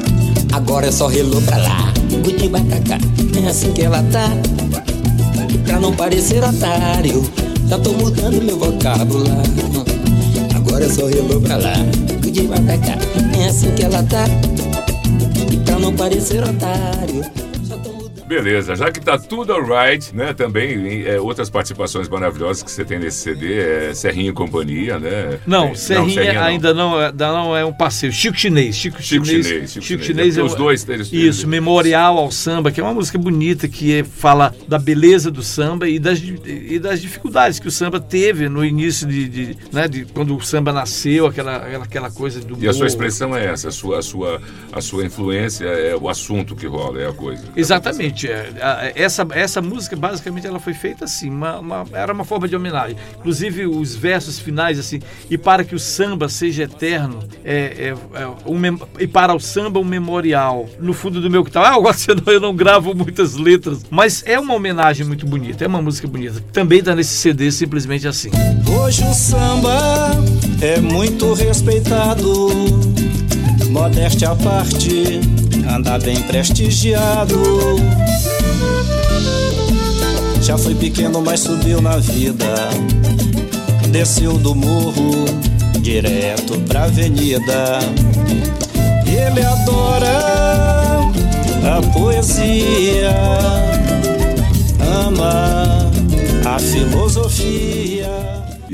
Agora 0.54 0.88
é 0.88 0.92
só 0.92 1.08
relou 1.08 1.42
pra 1.42 1.58
lá, 1.58 1.94
guti 2.24 2.48
bacacá. 2.48 2.98
É 3.44 3.48
assim 3.48 3.72
que 3.72 3.82
ela 3.82 4.02
tá. 4.12 4.30
Pra 5.66 5.80
não 5.80 5.94
parecer 5.94 6.44
otário, 6.44 7.24
já 7.68 7.78
tô 7.80 7.92
mudando 7.94 8.42
meu 8.42 8.58
vocabulário. 8.58 9.86
Agora 10.56 10.86
é 10.86 10.90
só 10.90 11.08
relou 11.08 11.42
pra 11.42 11.58
lá, 11.58 11.74
guti 12.24 12.44
bacacá. 12.44 12.98
É 13.40 13.48
assim 13.48 13.72
que 13.72 13.84
ela 13.84 14.04
tá. 14.04 14.25
Pra 15.66 15.80
não 15.80 15.94
parecer 15.94 16.44
otário. 16.44 17.45
Beleza, 18.27 18.75
já 18.75 18.91
que 18.91 19.00
tá 19.00 19.17
tudo 19.17 19.53
alright, 19.53 20.15
né? 20.15 20.34
Também 20.34 21.03
é, 21.05 21.20
outras 21.20 21.50
participações 21.50 22.10
maravilhosas 22.10 22.63
que 22.63 22.72
você 22.72 22.84
tem 22.84 22.98
nesse 23.00 23.20
CD, 23.20 23.60
é 23.89 23.94
Serrinha 23.94 24.29
e 24.29 24.34
Companhia, 24.34 24.98
né? 25.00 25.39
Não, 25.46 25.67
Tem- 25.67 25.75
Serrinha, 25.75 26.34
não. 26.34 26.41
ainda 26.44 26.74
não, 26.74 27.01
é- 27.01 27.05
ainda 27.08 27.32
não 27.32 27.55
é 27.58 27.63
um 27.63 27.74
parceiro. 27.74 28.15
Chico 28.15 28.36
Chinês. 28.38 28.75
Chico, 28.75 29.01
Chico 29.01 29.25
Chinês. 29.25 29.46
Chinês, 29.48 29.72
Chico 29.74 29.86
Chico 29.86 30.03
Chinês. 30.03 30.05
Chinês 30.34 30.38
É 30.38 30.41
é 30.41 30.44
os 30.44 30.55
dois, 30.55 30.88
eles- 30.89 31.08
Isso, 31.08 31.15
eles- 31.15 31.44
Memorial 31.44 32.17
ao 32.17 32.32
Samba, 32.32 32.72
que 32.72 32.79
é 32.79 32.84
uma 32.84 32.94
música 32.94 33.17
bonita 33.17 33.67
que 33.67 34.00
é- 34.00 34.03
fala 34.03 34.53
da 34.67 34.79
beleza 34.79 35.29
do 35.29 35.44
samba 35.44 35.88
e 35.88 36.00
das, 36.00 36.20
e 36.20 36.79
das 36.79 37.01
dificuldades 37.01 37.60
que 37.60 37.67
o 37.67 37.72
samba 37.72 38.00
teve 38.00 38.50
no 38.50 38.65
início 38.65 39.08
de, 39.08 39.29
de, 39.29 39.58
né, 39.72 39.88
de 39.88 40.05
quando 40.05 40.36
o 40.36 40.41
samba 40.41 40.74
nasceu, 40.74 41.27
aquela, 41.27 41.58
aquela, 41.84 42.10
coisa 42.10 42.39
do 42.39 42.55
E 42.63 42.67
a 42.67 42.72
sua 42.74 42.79
morro. 42.79 42.88
expressão 42.88 43.36
é 43.36 43.46
essa, 43.46 43.67
a 43.67 43.72
sua, 43.72 44.00
a 44.00 44.01
sua, 44.01 44.41
a 44.72 44.82
sua 44.82 45.05
influência 45.05 45.65
é 45.65 45.96
o 45.96 46.10
assunto 46.10 46.55
que 46.55 46.65
rola, 46.65 47.00
é 47.01 47.08
a 47.08 47.13
coisa. 47.13 47.44
Exatamente. 47.55 48.14
É. 48.27 48.93
Essa, 48.95 49.27
essa 49.31 49.62
música, 49.62 49.95
basicamente, 49.95 50.48
ela 50.48 50.60
foi 50.60 50.74
feita 50.74 51.05
assim, 51.05 51.29
uma, 51.29 51.60
uma- 51.60 51.86
era 51.93 52.13
uma 52.13 52.24
forma 52.24 52.48
de 52.48 52.55
homenagem. 52.55 52.95
Inclusive, 53.19 53.65
os 53.67 53.95
versos 53.95 54.39
finais, 54.39 54.79
assim, 54.79 55.00
e 55.29 55.38
para 55.38 55.63
que 55.63 55.75
o 55.75 55.79
samba 55.79 56.29
seja 56.29 56.63
eterno, 56.63 57.19
é, 57.43 57.93
é- 58.15 58.22
é 58.22 58.27
um 58.45 58.60
e 59.00 59.07
para 59.07 59.34
o 59.36 59.39
samba 59.39 59.79
um 59.79 59.84
memorial. 59.84 60.67
No 60.79 60.93
fundo 60.93 61.19
do 61.22 61.29
meu 61.29 61.43
que 61.43 61.51
tá, 61.51 61.74
ah, 61.74 61.75
eu, 62.07 62.34
eu 62.34 62.39
não- 62.39 62.55
gravo 62.55 62.95
muitas 62.95 63.36
letras, 63.36 63.86
mas 63.89 64.24
é 64.25 64.39
uma 64.39 64.53
homenagem 64.53 65.05
muito 65.05 65.25
bonita, 65.25 65.63
é 65.65 65.67
uma 65.67 65.81
música 65.81 66.07
bonita. 66.07 66.41
Também 66.53 66.81
tá 66.81 66.95
nesse 66.95 67.15
CD, 67.15 67.51
simplesmente 67.51 68.07
assim. 68.07 68.29
Hoje 68.81 69.03
o 69.03 69.13
samba 69.13 70.12
é 70.62 70.79
muito 70.79 71.34
respeitado. 71.34 72.50
Modéstia 73.75 74.32
à 74.32 74.36
parte, 74.36 75.20
anda 75.70 76.00
bem 76.00 76.22
prestigiado. 76.22 77.38
Já 80.41 80.58
foi 80.58 80.74
pequeno, 80.74 81.22
mas 81.22 81.41
subiu 81.41 81.82
na 81.82 81.98
vida. 81.98 82.70
Desceu 83.89 84.38
do 84.38 84.55
morro, 84.55 85.25
direto 85.82 86.58
pra 86.62 86.86
avenida. 86.86 87.79
Ele 89.05 89.44
adora 89.44 91.01
a 91.77 91.82
poesia, 91.91 93.13
ama 95.03 95.91
a 96.46 96.60
filosofia. 96.60 97.95